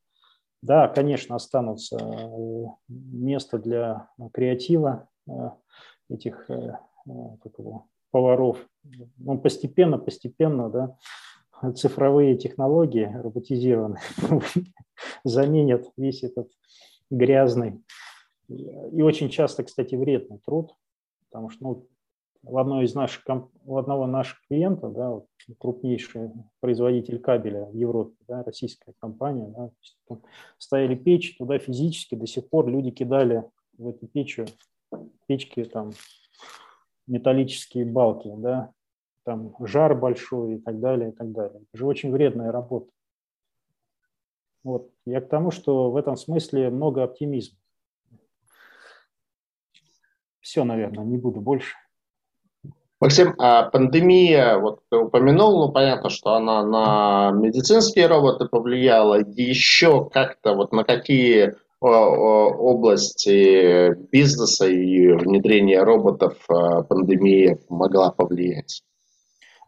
[0.63, 5.33] Да, конечно, останутся э, места для креатива э,
[6.09, 8.67] этих э, как его, поваров.
[9.19, 14.01] Ну, постепенно, постепенно, да, цифровые технологии роботизированные
[15.25, 16.51] заменят весь этот
[17.11, 17.83] грязный
[18.49, 20.75] и очень часто, кстати, вредный труд,
[21.29, 21.89] потому что ну,
[22.47, 23.25] в одной из наших,
[23.65, 25.21] у одного наших клиентов, да,
[25.59, 26.31] крупнейший
[26.61, 29.71] производитель кабеля в Европе, да, российская компания, да,
[30.09, 30.23] там
[30.97, 33.45] печи, туда физически до сих пор люди кидали
[33.77, 34.39] в эту печь,
[35.27, 35.91] печки там
[37.07, 38.73] металлические балки, да,
[39.25, 41.63] там жар большой и так далее, и так далее.
[41.63, 42.91] Это же очень вредная работа.
[44.63, 44.91] Вот.
[45.05, 47.59] Я к тому, что в этом смысле много оптимизма.
[50.41, 51.75] Все, наверное, не буду больше.
[52.99, 60.09] Максим, а пандемия, вот ты упомянул, ну понятно, что она на медицинские роботы повлияла, еще
[60.09, 61.57] как-то вот на какие
[62.59, 63.29] области
[64.11, 68.83] бизнеса и внедрения роботов а, пандемия могла повлиять?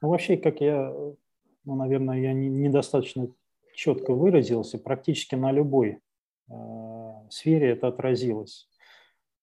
[0.01, 0.91] Ну, вообще, как я,
[1.65, 3.29] ну, наверное, я недостаточно
[3.75, 5.99] четко выразился, практически на любой
[6.51, 6.55] э,
[7.31, 8.67] сфере это отразилось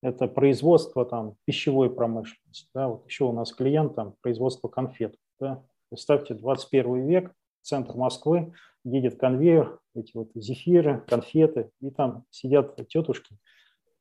[0.05, 2.69] это производство там, пищевой промышленности.
[2.75, 5.15] Да, вот еще у нас клиент там, производство конфет.
[5.39, 5.63] Да.
[5.89, 7.33] Представьте, 21 век,
[7.63, 8.53] центр Москвы,
[8.83, 13.35] едет конвейер, эти вот зефиры, конфеты, и там сидят тетушки,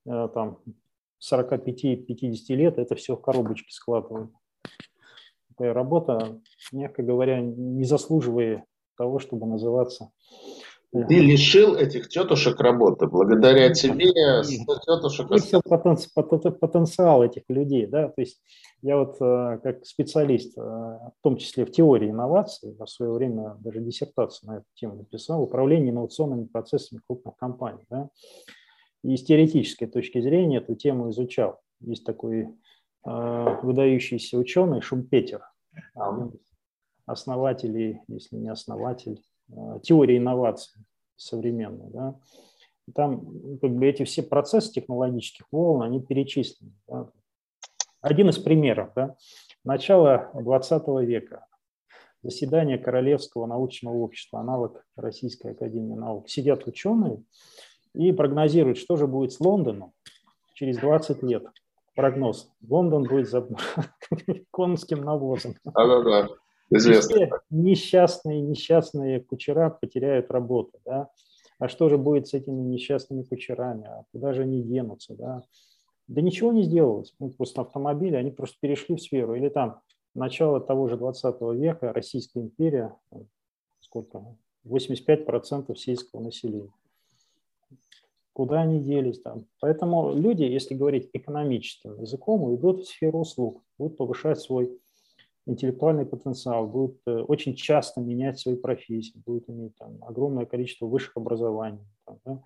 [0.06, 0.58] э, там
[1.20, 4.30] 45-50 лет, это все в коробочке складывают.
[5.48, 6.38] Такая работа,
[6.70, 8.66] мягко говоря, не заслуживая
[8.98, 10.10] того, чтобы называться
[11.02, 13.06] ты лишил этих тетушек работы.
[13.06, 14.12] Благодаря тебе
[14.84, 15.28] тетушек...
[15.28, 15.60] Высил
[16.60, 17.86] потенциал этих людей.
[17.86, 18.08] Да?
[18.08, 18.40] То есть
[18.80, 23.56] я вот э, как специалист, э, в том числе в теории инноваций, в свое время
[23.58, 27.84] даже диссертацию на эту тему написал, управление инновационными процессами крупных компаний.
[27.90, 28.08] Да?
[29.02, 31.60] И с теоретической точки зрения эту тему изучал.
[31.80, 32.42] Есть такой
[33.04, 35.42] э, выдающийся ученый Шумпетер,
[37.06, 39.20] основатель, если не основатель,
[39.50, 40.80] Э, теории инноваций
[41.16, 41.90] современной.
[41.90, 42.18] Да?
[42.94, 46.72] Там как бы эти все процессы технологических волн, они перечислены.
[46.88, 47.10] Да?
[48.00, 48.90] Один из примеров.
[48.94, 49.16] Да?
[49.64, 51.46] Начало 20 века.
[52.22, 56.30] Заседание Королевского научного общества, аналог Российской академии наук.
[56.30, 57.22] Сидят ученые
[57.94, 59.92] и прогнозируют, что же будет с Лондоном
[60.54, 61.46] через 20 лет.
[61.94, 62.50] Прогноз.
[62.66, 63.46] Лондон будет за
[64.50, 65.54] конским навозом.
[65.64, 66.28] Да-да-да.
[66.70, 67.28] Известно.
[67.50, 70.78] Несчастные, несчастные кучера потеряют работу.
[70.84, 71.10] Да?
[71.58, 73.86] А что же будет с этими несчастными кучерами?
[73.86, 75.14] А куда же они денутся?
[75.14, 75.42] Да,
[76.08, 77.14] да ничего не сделалось.
[77.18, 79.34] Ну, просто автомобили, они просто перешли в сферу.
[79.34, 79.80] Или там
[80.14, 82.94] начало того же 20 века Российская империя,
[83.80, 84.36] сколько?
[84.64, 86.72] 85% сельского населения.
[88.32, 89.46] куда они делись там.
[89.60, 94.78] Поэтому люди, если говорить экономическим языком, уйдут в сферу услуг, будут повышать свой
[95.46, 101.16] интеллектуальный потенциал, будут э, очень часто менять свои профессии, будут иметь там, огромное количество высших
[101.16, 102.42] образований, там, да,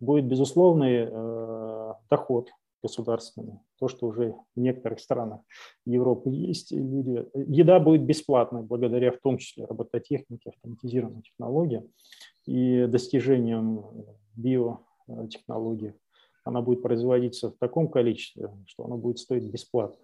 [0.00, 2.50] будет безусловный э, доход
[2.82, 5.40] государственный, то, что уже в некоторых странах
[5.84, 6.72] Европы есть.
[6.72, 11.88] Люди, еда будет бесплатной благодаря в том числе робототехнике, автоматизированным технологиям
[12.46, 13.84] и достижениям
[14.34, 15.92] биотехнологий.
[16.42, 19.98] Она будет производиться в таком количестве, что она будет стоить бесплатно.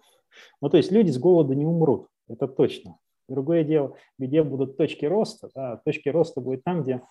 [0.61, 2.97] Ну, то есть люди с голода не умрут, это точно.
[3.27, 5.49] Другое дело, где будут точки роста.
[5.53, 7.01] Да, точки роста будет там, где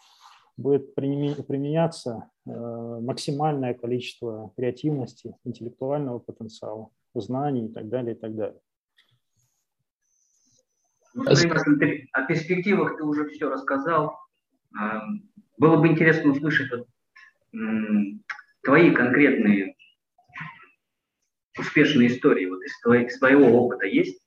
[0.57, 8.61] будет применяться э, максимальное количество креативности, интеллектуального потенциала, знаний и так далее, и так далее.
[11.15, 14.19] Ну, о перспективах ты уже все рассказал.
[14.79, 15.01] А,
[15.57, 16.87] было бы интересно услышать вот,
[18.63, 19.77] твои конкретные
[21.59, 24.26] успешные истории вот из твоего опыта есть?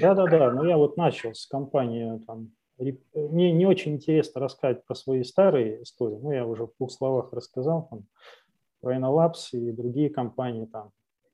[0.00, 0.50] Да, да, да.
[0.52, 2.52] Ну я вот начал с компании там.
[2.78, 6.18] Мне не очень интересно рассказать про свои старые истории.
[6.20, 8.04] Ну я уже в двух словах рассказал там
[8.80, 10.90] про InnoLabs и другие компании там.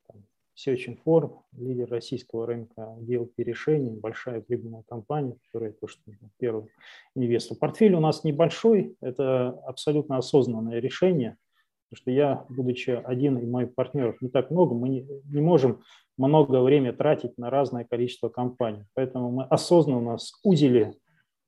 [0.07, 0.23] там
[0.55, 6.03] Search Inform, лидер российского рынка DLP решений, большая прибыльная компания, которая то, что
[6.39, 6.71] первый
[7.15, 7.57] инвестор.
[7.57, 11.37] Портфель у нас небольшой, это абсолютно осознанное решение–
[11.91, 15.83] Потому что я, будучи один и моих партнеров не так много, мы не, не можем
[16.17, 18.85] много времени тратить на разное количество компаний.
[18.95, 20.95] Поэтому мы осознанно сузили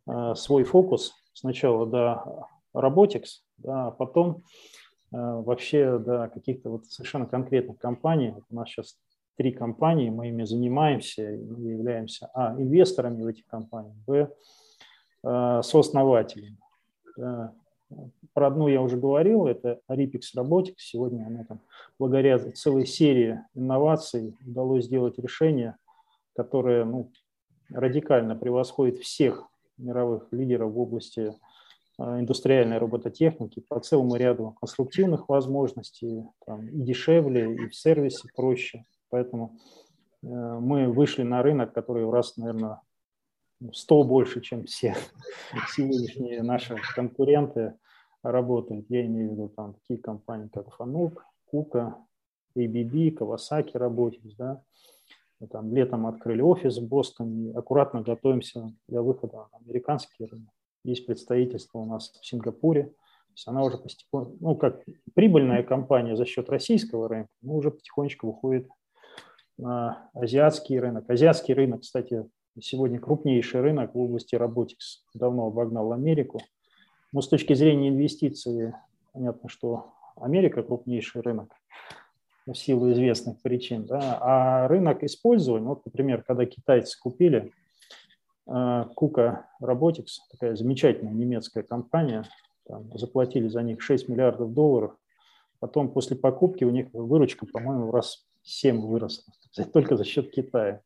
[0.09, 4.43] э, свой фокус сначала до Robotics, да, а потом
[5.12, 8.34] э, вообще до каких-то вот совершенно конкретных компаний.
[8.51, 8.97] У нас сейчас
[9.36, 14.28] три компании, мы ими занимаемся, мы являемся а, инвесторами в этих компаниях, б,
[15.24, 16.59] э, сооснователями.
[17.16, 17.53] Да,
[18.32, 20.78] про одну я уже говорил, это Aripix Robotics.
[20.78, 21.61] Сегодня она там,
[21.99, 25.76] благодаря целой серии инноваций удалось сделать решение,
[26.34, 27.11] которое ну,
[27.70, 31.34] радикально превосходит всех мировых лидеров в области
[31.99, 38.84] а, индустриальной робототехники по целому ряду конструктивных возможностей, там, и дешевле, и в сервисе проще.
[39.11, 39.59] Поэтому
[40.22, 42.80] э, мы вышли на рынок, который в раз, наверное,
[43.72, 44.97] 100 больше, чем все
[45.68, 47.74] сегодняшние наши конкуренты
[48.22, 48.86] работают.
[48.88, 51.96] Я имею в виду там такие компании, как Фанук, Кука,
[52.56, 54.62] ABB, Kawasaki работают, да.
[55.50, 60.52] Там летом открыли офис в Бостоне, аккуратно готовимся для выхода на американский рынок.
[60.84, 62.84] Есть представительство у нас в Сингапуре.
[62.84, 67.70] То есть она уже постепенно, ну, как прибыльная компания за счет российского рынка, но уже
[67.70, 68.68] потихонечку выходит
[69.58, 71.08] на азиатский рынок.
[71.08, 72.24] Азиатский рынок, кстати,
[72.60, 75.00] сегодня крупнейший рынок в области robotics.
[75.14, 76.40] Давно обогнал Америку.
[77.12, 78.72] Но с точки зрения инвестиций,
[79.12, 81.54] понятно, что Америка крупнейший рынок
[82.46, 83.84] в силу известных причин.
[83.84, 84.18] Да?
[84.20, 87.52] А рынок использования, вот, например, когда китайцы купили
[88.44, 92.24] Кука э, Robotics, такая замечательная немецкая компания,
[92.66, 94.96] там, заплатили за них 6 миллиардов долларов,
[95.60, 99.32] потом после покупки у них выручка, по-моему, раз 7 выросла,
[99.72, 100.80] только за счет Китая.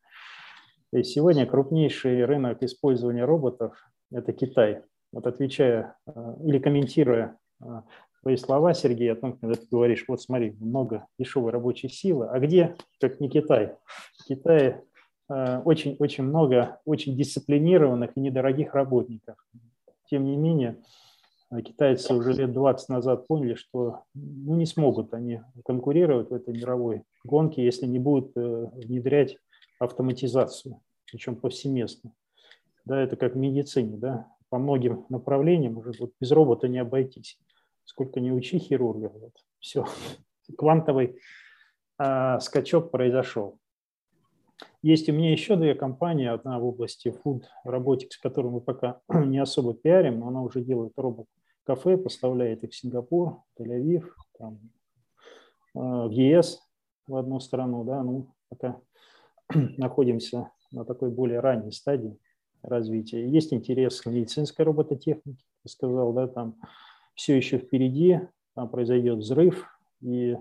[0.93, 3.77] И сегодня крупнейший рынок использования роботов–
[4.13, 4.83] это Китай
[5.17, 7.81] вот отвечая э, или комментируя э,
[8.21, 12.39] твои слова, Сергей, о том, когда ты говоришь, вот смотри, много дешевой рабочей силы, а
[12.39, 13.77] где, как не Китай?
[14.19, 14.85] В Китае
[15.29, 19.37] очень-очень э, много очень дисциплинированных и недорогих работников.
[20.11, 20.83] Тем не менее,
[21.65, 27.05] китайцы уже лет 20 назад поняли, что ну, не смогут они конкурировать в этой мировой
[27.25, 29.39] гонке, если не будут внедрять
[29.79, 30.79] автоматизацию,
[31.11, 32.13] причем повсеместно.
[32.85, 37.39] Да, это как в медицине, да, по многим направлениям уже вот без робота не обойтись.
[37.85, 39.87] Сколько не учи хирурга, вот, все,
[40.57, 41.19] квантовый
[41.99, 43.59] а, скачок произошел.
[44.83, 49.39] Есть у меня еще две компании, одна в области Food Robotics, которую мы пока не
[49.39, 54.05] особо пиарим, но она уже делает робот-кафе, поставляет их в Сингапур, Тель-Авив,
[54.39, 54.59] там,
[55.75, 56.61] а, в ЕС
[57.07, 58.81] в одну страну, да, ну, пока
[59.55, 62.19] находимся на такой более ранней стадии
[62.69, 63.29] развития.
[63.29, 66.57] Есть интерес к медицинской робототехнике, я сказал, да, там
[67.15, 68.21] все еще впереди,
[68.55, 69.67] там произойдет взрыв,
[70.01, 70.37] и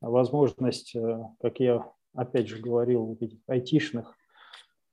[0.00, 4.16] возможность, э, как я опять же говорил, вот этих айтишных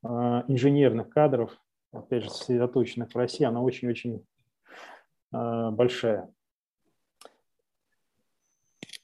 [0.02, 1.56] э, инженерных кадров,
[1.92, 4.24] опять же, сосредоточенных в России, она очень-очень
[5.32, 6.32] э, большая.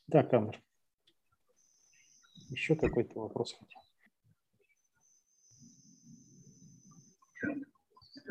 [0.06, 0.60] Да, Камер.
[2.50, 3.83] Еще какой-то вопрос хотел.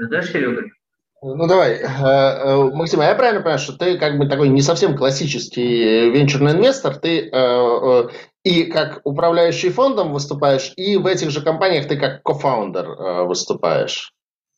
[0.09, 0.63] Да, Серега?
[1.25, 4.61] Ну давай, э, э, Максим, а я правильно понимаю, что ты как бы такой не
[4.61, 8.09] совсем классический венчурный инвестор, ты э,
[8.43, 14.13] и как управляющий фондом выступаешь, и в этих же компаниях ты как кофаундер выступаешь.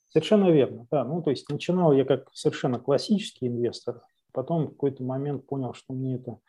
[0.10, 1.04] Совершенно верно, да.
[1.04, 4.02] Ну, то есть начинал я как совершенно классический инвестор,
[4.34, 6.40] потом в какой-то момент понял, что мне это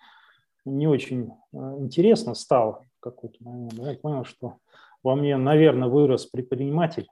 [0.65, 3.75] не очень интересно стало в какой-то момент.
[3.75, 4.55] Я понял, что
[5.03, 7.07] во мне, наверное, вырос предприниматель,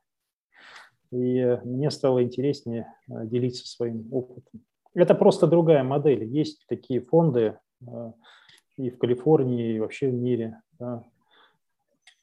[1.14, 4.64] и мне стало интереснее э, делиться своим опытом.
[4.94, 6.24] Это просто другая модель.
[6.24, 8.12] Есть такие фонды э,
[8.76, 10.60] и в Калифорнии, и вообще в мире.
[10.78, 11.04] Да.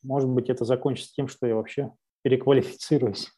[0.03, 3.31] Может быть, это закончится тем, что я вообще переквалифицируюсь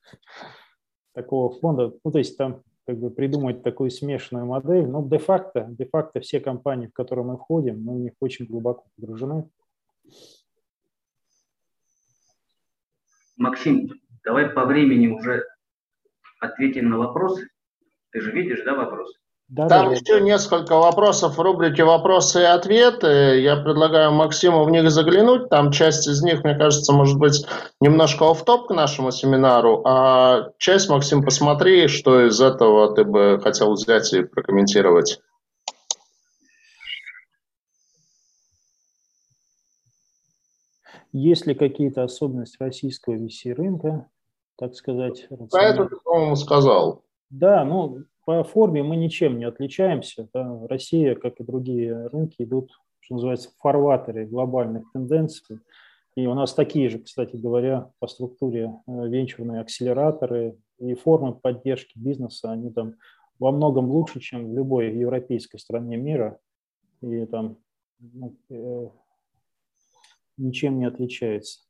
[1.14, 1.94] такого фонда.
[2.04, 6.88] Ну, то есть там как бы придумать такую смешанную модель, но де-факто, де-факто все компании,
[6.88, 9.50] в которые мы входим, мы в них очень глубоко погружены.
[13.38, 13.90] Максим,
[14.26, 15.44] Давай по времени уже
[16.40, 17.48] ответим на вопросы.
[18.12, 19.14] Ты же видишь, да, вопросы?
[19.50, 20.20] Да, Там да, еще да.
[20.22, 23.42] несколько вопросов в рубрике «Вопросы и ответы».
[23.42, 25.50] Я предлагаю Максиму в них заглянуть.
[25.50, 27.46] Там часть из них, мне кажется, может быть
[27.82, 33.40] немножко оф топ к нашему семинару, а часть, Максим, посмотри, что из этого ты бы
[33.44, 35.20] хотел взять и прокомментировать.
[41.14, 44.10] Есть ли какие-то особенности российского VC-рынка,
[44.58, 45.28] так сказать?
[45.30, 47.04] Про это ты, по-моему, сказал.
[47.30, 50.28] Да, ну, по форме мы ничем не отличаемся.
[50.34, 50.68] Да.
[50.68, 55.60] Россия, как и другие рынки, идут, что называется, в фарватере глобальных тенденций.
[56.16, 61.98] И у нас такие же, кстати говоря, по структуре э, венчурные акселераторы и формы поддержки
[61.98, 62.96] бизнеса, они там
[63.40, 66.40] во многом лучше, чем в любой европейской стране мира.
[67.02, 67.58] И там
[68.00, 68.90] ну, э,
[70.38, 71.62] ничем не отличается.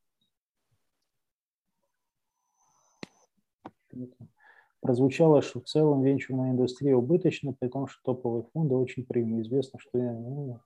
[4.82, 9.41] Прозвучало, что в целом венчурная индустрия убыточна, при том, что топовые фонды очень прибыльны.
[9.41, 10.59] Известно, что ну,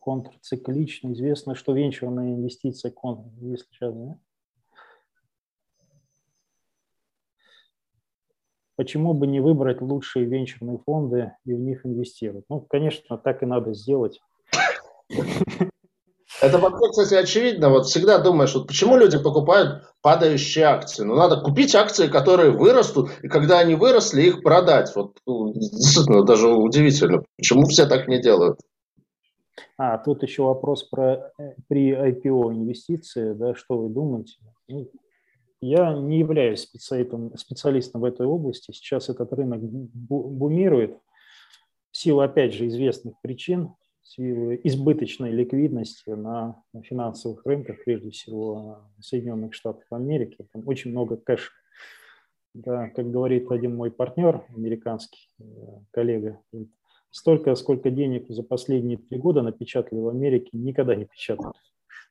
[0.00, 2.92] контрциклично, известно, что венчурная инвестиция,
[3.40, 4.18] если сейчас, да?
[8.76, 12.44] Почему бы не выбрать лучшие венчурные фонды и в них инвестировать?
[12.48, 14.20] Ну, конечно, так и надо сделать.
[16.44, 17.70] Это вообще, кстати, очевидно.
[17.70, 21.02] Вот всегда думаешь, вот почему люди покупают падающие акции?
[21.04, 24.94] Ну, надо купить акции, которые вырастут, и когда они выросли, их продать.
[24.94, 27.22] Вот ну, действительно, даже удивительно.
[27.36, 28.58] Почему все так не делают?
[29.76, 34.34] А, тут еще вопрос про э, при IPO инвестиции, да, что вы думаете?
[34.68, 34.90] Ну,
[35.60, 38.72] я не являюсь специалистом, специалистом в этой области.
[38.72, 40.98] Сейчас этот рынок бумирует
[41.90, 43.74] в силу, опять же, известных причин
[44.04, 50.46] силу избыточной ликвидности на финансовых рынках, прежде всего Соединенных Штатов Америки.
[50.52, 51.50] Там очень много кэша.
[52.54, 55.44] Да, как говорит один мой партнер, американский э,
[55.90, 56.40] коллега,
[57.10, 61.52] столько, сколько денег за последние три года напечатали в Америке, никогда не печатали.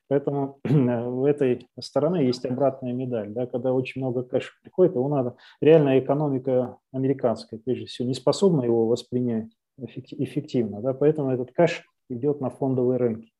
[0.09, 3.29] Поэтому в этой стороне есть обратная медаль.
[3.29, 8.63] Да, когда очень много кэша приходит, его надо, реальная экономика американская, прежде всего, не способна
[8.63, 10.81] его воспринять эффективно.
[10.81, 10.93] Да?
[10.93, 13.31] Поэтому этот кэш идет на фондовые рынки,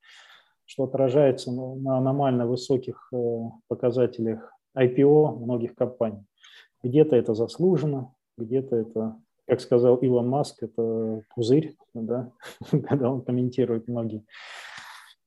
[0.66, 3.18] что отражается на аномально высоких э,
[3.68, 6.26] показателях IPO многих компаний.
[6.82, 9.16] Где-то это заслужено, где-то это,
[9.48, 12.32] как сказал Илон Маск, это пузырь, да?
[12.88, 14.26] когда он комментирует многие.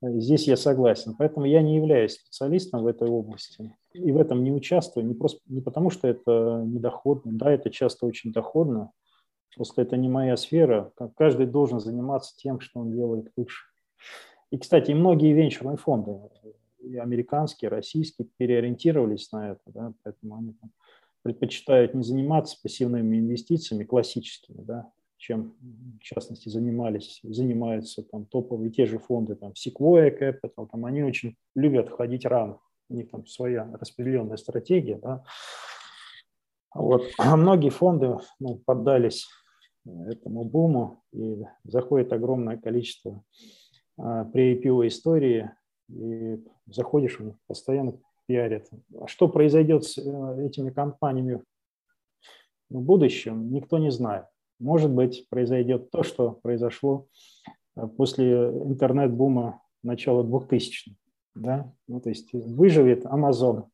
[0.03, 1.15] Здесь я согласен.
[1.19, 5.41] Поэтому я не являюсь специалистом в этой области и в этом не участвую, не, просто,
[5.47, 8.93] не потому что это недоходно, да, это часто очень доходно,
[9.57, 10.93] Просто это не моя сфера.
[11.17, 13.65] Каждый должен заниматься тем, что он делает лучше.
[14.51, 16.21] И, кстати, многие венчурные фонды,
[16.81, 20.71] и американские, российские, переориентировались на это, да, поэтому они там
[21.23, 25.57] предпочитают не заниматься пассивными инвестициями классическими, да, чем,
[25.99, 31.35] в частности, занимались, занимаются там топовые те же фонды, там, Sequoia Capital, там, они очень
[31.55, 32.61] любят ходить рано,
[32.91, 35.25] у них там своя распределенная стратегия, да.
[36.75, 37.05] Вот.
[37.19, 39.27] А многие фонды ну, поддались
[39.87, 43.23] этому буму, и заходит огромное количество
[43.97, 45.51] при IPO истории,
[45.89, 48.69] и заходишь, постоянно пиарят.
[49.01, 51.43] А что произойдет с э, этими компаниями
[52.69, 54.27] в будущем, никто не знает.
[54.59, 57.07] Может быть, произойдет то, что произошло
[57.77, 60.97] э, после интернет-бума начала 2000-х.
[61.35, 61.73] Да?
[61.87, 63.69] Ну, то есть выживет Amazon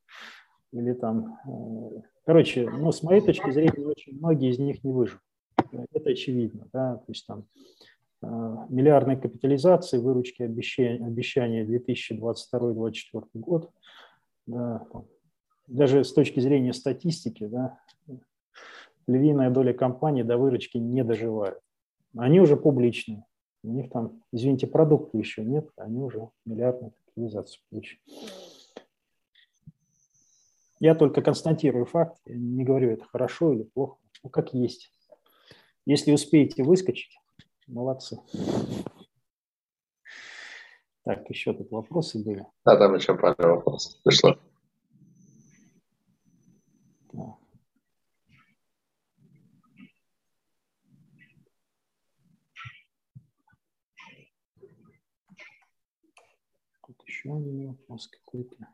[0.73, 1.39] или там...
[1.47, 5.23] Э, короче, ну, с моей точки зрения, очень многие из них не выживут
[5.93, 6.69] это очевидно.
[6.73, 6.97] Да?
[6.97, 7.47] То есть там
[8.23, 13.71] а, миллиардной капитализации, выручки обещания, обещания 2022-2024 год.
[14.47, 14.87] Да,
[15.67, 17.79] даже с точки зрения статистики, да,
[19.07, 21.59] львиная доля компаний до выручки не доживают.
[22.17, 23.25] Они уже публичные.
[23.63, 28.01] У них там, извините, продукта еще нет, они уже миллиардную капитализацию получили.
[30.81, 34.93] Я только констатирую факт, не говорю, это хорошо или плохо, ну как есть.
[35.85, 37.19] Если успеете выскочить,
[37.67, 38.21] молодцы.
[41.05, 42.47] Так, еще тут вопросы были.
[42.65, 44.39] Да, там еще пару вопросов пришло.
[47.11, 47.37] Так.
[56.87, 58.69] Тут еще один вопрос какой-то.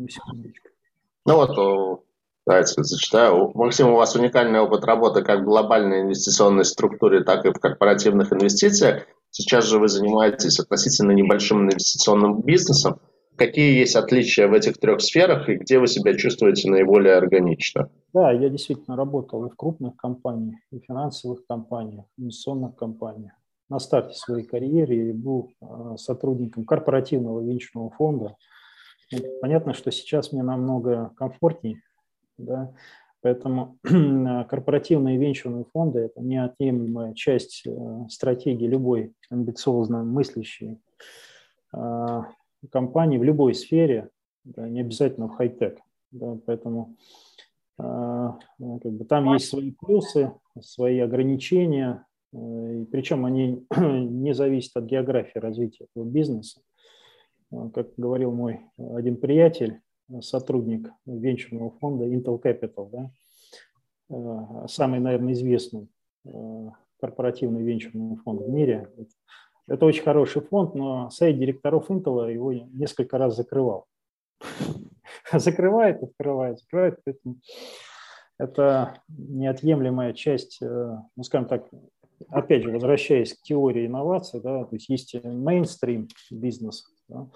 [0.00, 0.68] Одну секундочку.
[1.26, 2.04] Ну вот,
[2.46, 3.50] давайте зачитаю.
[3.54, 8.32] Максим, у вас уникальный опыт работы как в глобальной инвестиционной структуре, так и в корпоративных
[8.32, 9.06] инвестициях.
[9.28, 12.98] Сейчас же вы занимаетесь относительно небольшим инвестиционным бизнесом.
[13.36, 17.90] Какие есть отличия в этих трех сферах и где вы себя чувствуете наиболее органично?
[18.14, 23.32] Да, я действительно работал и в крупных компаниях, и в финансовых компаниях, и инвестиционных компаниях.
[23.68, 28.36] На старте своей карьеры я был а, сотрудником корпоративного венчурного фонда.
[29.12, 31.82] Ну, понятно, что сейчас мне намного комфортнее,
[32.38, 32.72] да,
[33.22, 33.78] поэтому
[34.48, 37.70] корпоративные венчурные фонды– это неотъемлемая часть э,
[38.08, 40.78] стратегии любой амбициозно мыслящей
[41.72, 42.26] а,
[42.70, 44.10] компании в любой сфере,
[44.44, 45.78] да, не обязательно в хай-тек.
[46.12, 46.96] Да, поэтому
[47.78, 54.76] а, как бы, там есть свои плюсы, свои ограничения, э, и причем они не зависят
[54.76, 56.60] от географии развития этого бизнеса.
[57.52, 59.80] А, как говорил мой один приятель,
[60.20, 65.88] сотрудник венчурного фонда Intel Capital, да, самый, наверное, известный
[67.00, 68.90] корпоративный венчурный фонд в мире.
[69.66, 73.86] Это очень хороший фонд, но сайт директоров Intel его несколько раз закрывал.
[75.32, 76.98] Закрывает, открывает, закрывает.
[77.04, 77.36] Поэтому
[78.38, 81.68] это неотъемлемая часть, э, ну, скажем так,
[82.28, 87.26] опять же, возвращаясь к теории инноваций, да, то есть есть мейнстрим бизнес, да,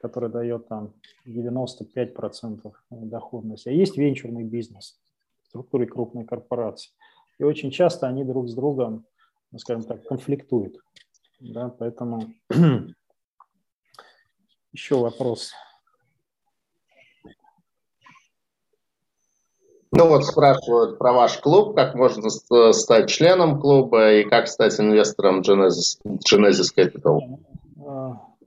[0.00, 0.94] который дает там
[1.26, 4.98] 95% доходности, а есть венчурный бизнес
[5.42, 6.92] в структуре крупной корпорации.
[7.38, 9.04] И очень часто они друг с другом,
[9.50, 10.76] ну, скажем так, конфликтуют.
[11.40, 12.32] Да, поэтому
[14.72, 15.52] еще вопрос.
[19.96, 22.28] Ну вот спрашивают про ваш клуб, как можно
[22.72, 27.20] стать членом клуба и как стать инвестором Genesis, Genesis Capital.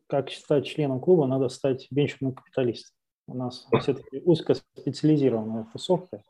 [0.07, 2.95] Как стать членом клуба, надо стать венчурным капиталистом.
[3.27, 6.23] У нас все-таки узкоспециализированная тусовка,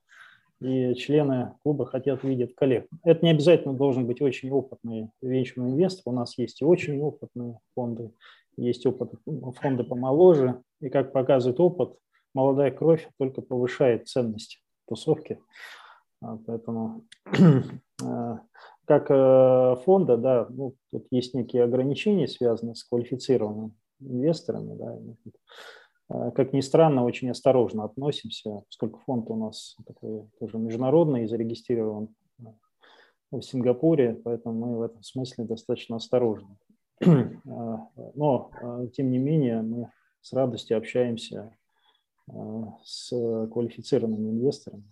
[0.60, 2.88] и члены клуба хотят видеть коллег.
[3.04, 6.12] Это не обязательно должен быть очень опытный венчурный инвестор.
[6.12, 8.12] У нас есть и очень опытные фонды,
[8.56, 9.14] есть опыт,
[9.62, 10.62] фонды помоложе.
[10.82, 11.95] И как показывает опыт,
[12.34, 15.40] молодая кровь только повышает ценность тусовки.
[16.22, 17.06] А, поэтому
[18.04, 18.40] а,
[18.88, 24.76] как э, фонда, да, ну, тут есть некие ограничения, связанные с квалифицированными инвесторами.
[24.76, 24.97] Да,
[26.09, 32.15] а, как ни странно, очень осторожно относимся, поскольку фонд у нас такой тоже международный зарегистрирован
[33.30, 36.57] в Сингапуре, поэтому мы в этом смысле достаточно осторожны.
[37.43, 38.51] Но,
[38.93, 39.91] тем не менее, мы
[40.22, 41.53] с радостью общаемся
[42.84, 43.09] с
[43.51, 44.85] квалифицированными инвесторами.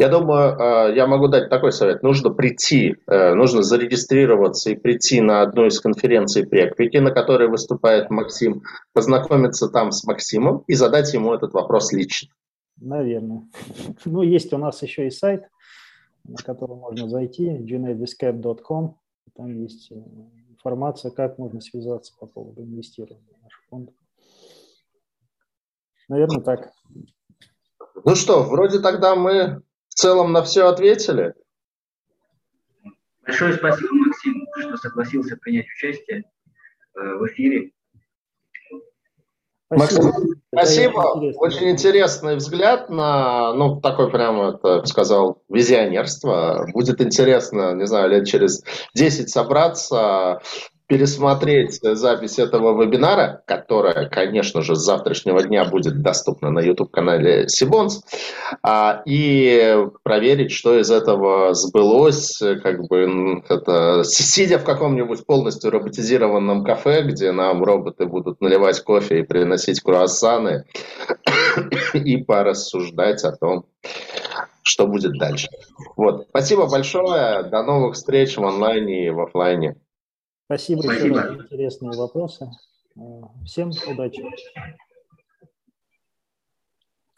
[0.00, 2.02] Я думаю, э, я могу дать такой совет.
[2.02, 8.08] Нужно прийти, э, нужно зарегистрироваться и прийти на одну из конференций Преквики, на которой выступает
[8.08, 8.62] Максим,
[8.94, 12.30] познакомиться там с Максимом и задать ему этот вопрос лично.
[12.80, 13.42] Наверное.
[14.06, 15.42] Ну, есть у нас еще и сайт,
[16.24, 18.96] на который можно зайти, genediscap.com.
[19.36, 19.96] Там есть э,
[20.48, 23.90] информация, как можно связаться по поводу инвестирования в наш фонд.
[26.08, 26.70] Наверное, так.
[28.02, 31.34] Ну что, вроде тогда мы в целом на все ответили.
[33.22, 36.24] Большое спасибо, Максим, что согласился принять участие
[36.96, 37.72] э, в эфире.
[39.72, 40.02] Спасибо.
[40.02, 40.98] Максим, спасибо.
[41.36, 46.66] Очень интересный взгляд на, ну, такой прямо, это сказал, визионерство.
[46.72, 48.64] Будет интересно, не знаю, лет через
[48.94, 50.40] 10 собраться,
[50.90, 58.02] пересмотреть запись этого вебинара, которая, конечно же, с завтрашнего дня будет доступна на YouTube-канале Сибонс,
[58.64, 66.64] а, и проверить, что из этого сбылось, как бы это, сидя в каком-нибудь полностью роботизированном
[66.64, 70.64] кафе, где нам роботы будут наливать кофе и приносить круассаны,
[71.94, 73.64] и порассуждать о том,
[74.64, 75.46] что будет дальше.
[75.96, 76.26] Вот.
[76.30, 77.44] Спасибо большое.
[77.44, 79.76] До новых встреч в онлайне и в офлайне.
[80.50, 81.14] Спасибо, Спасибо.
[81.22, 82.50] раз интересные вопросы.
[83.46, 84.20] Всем удачи.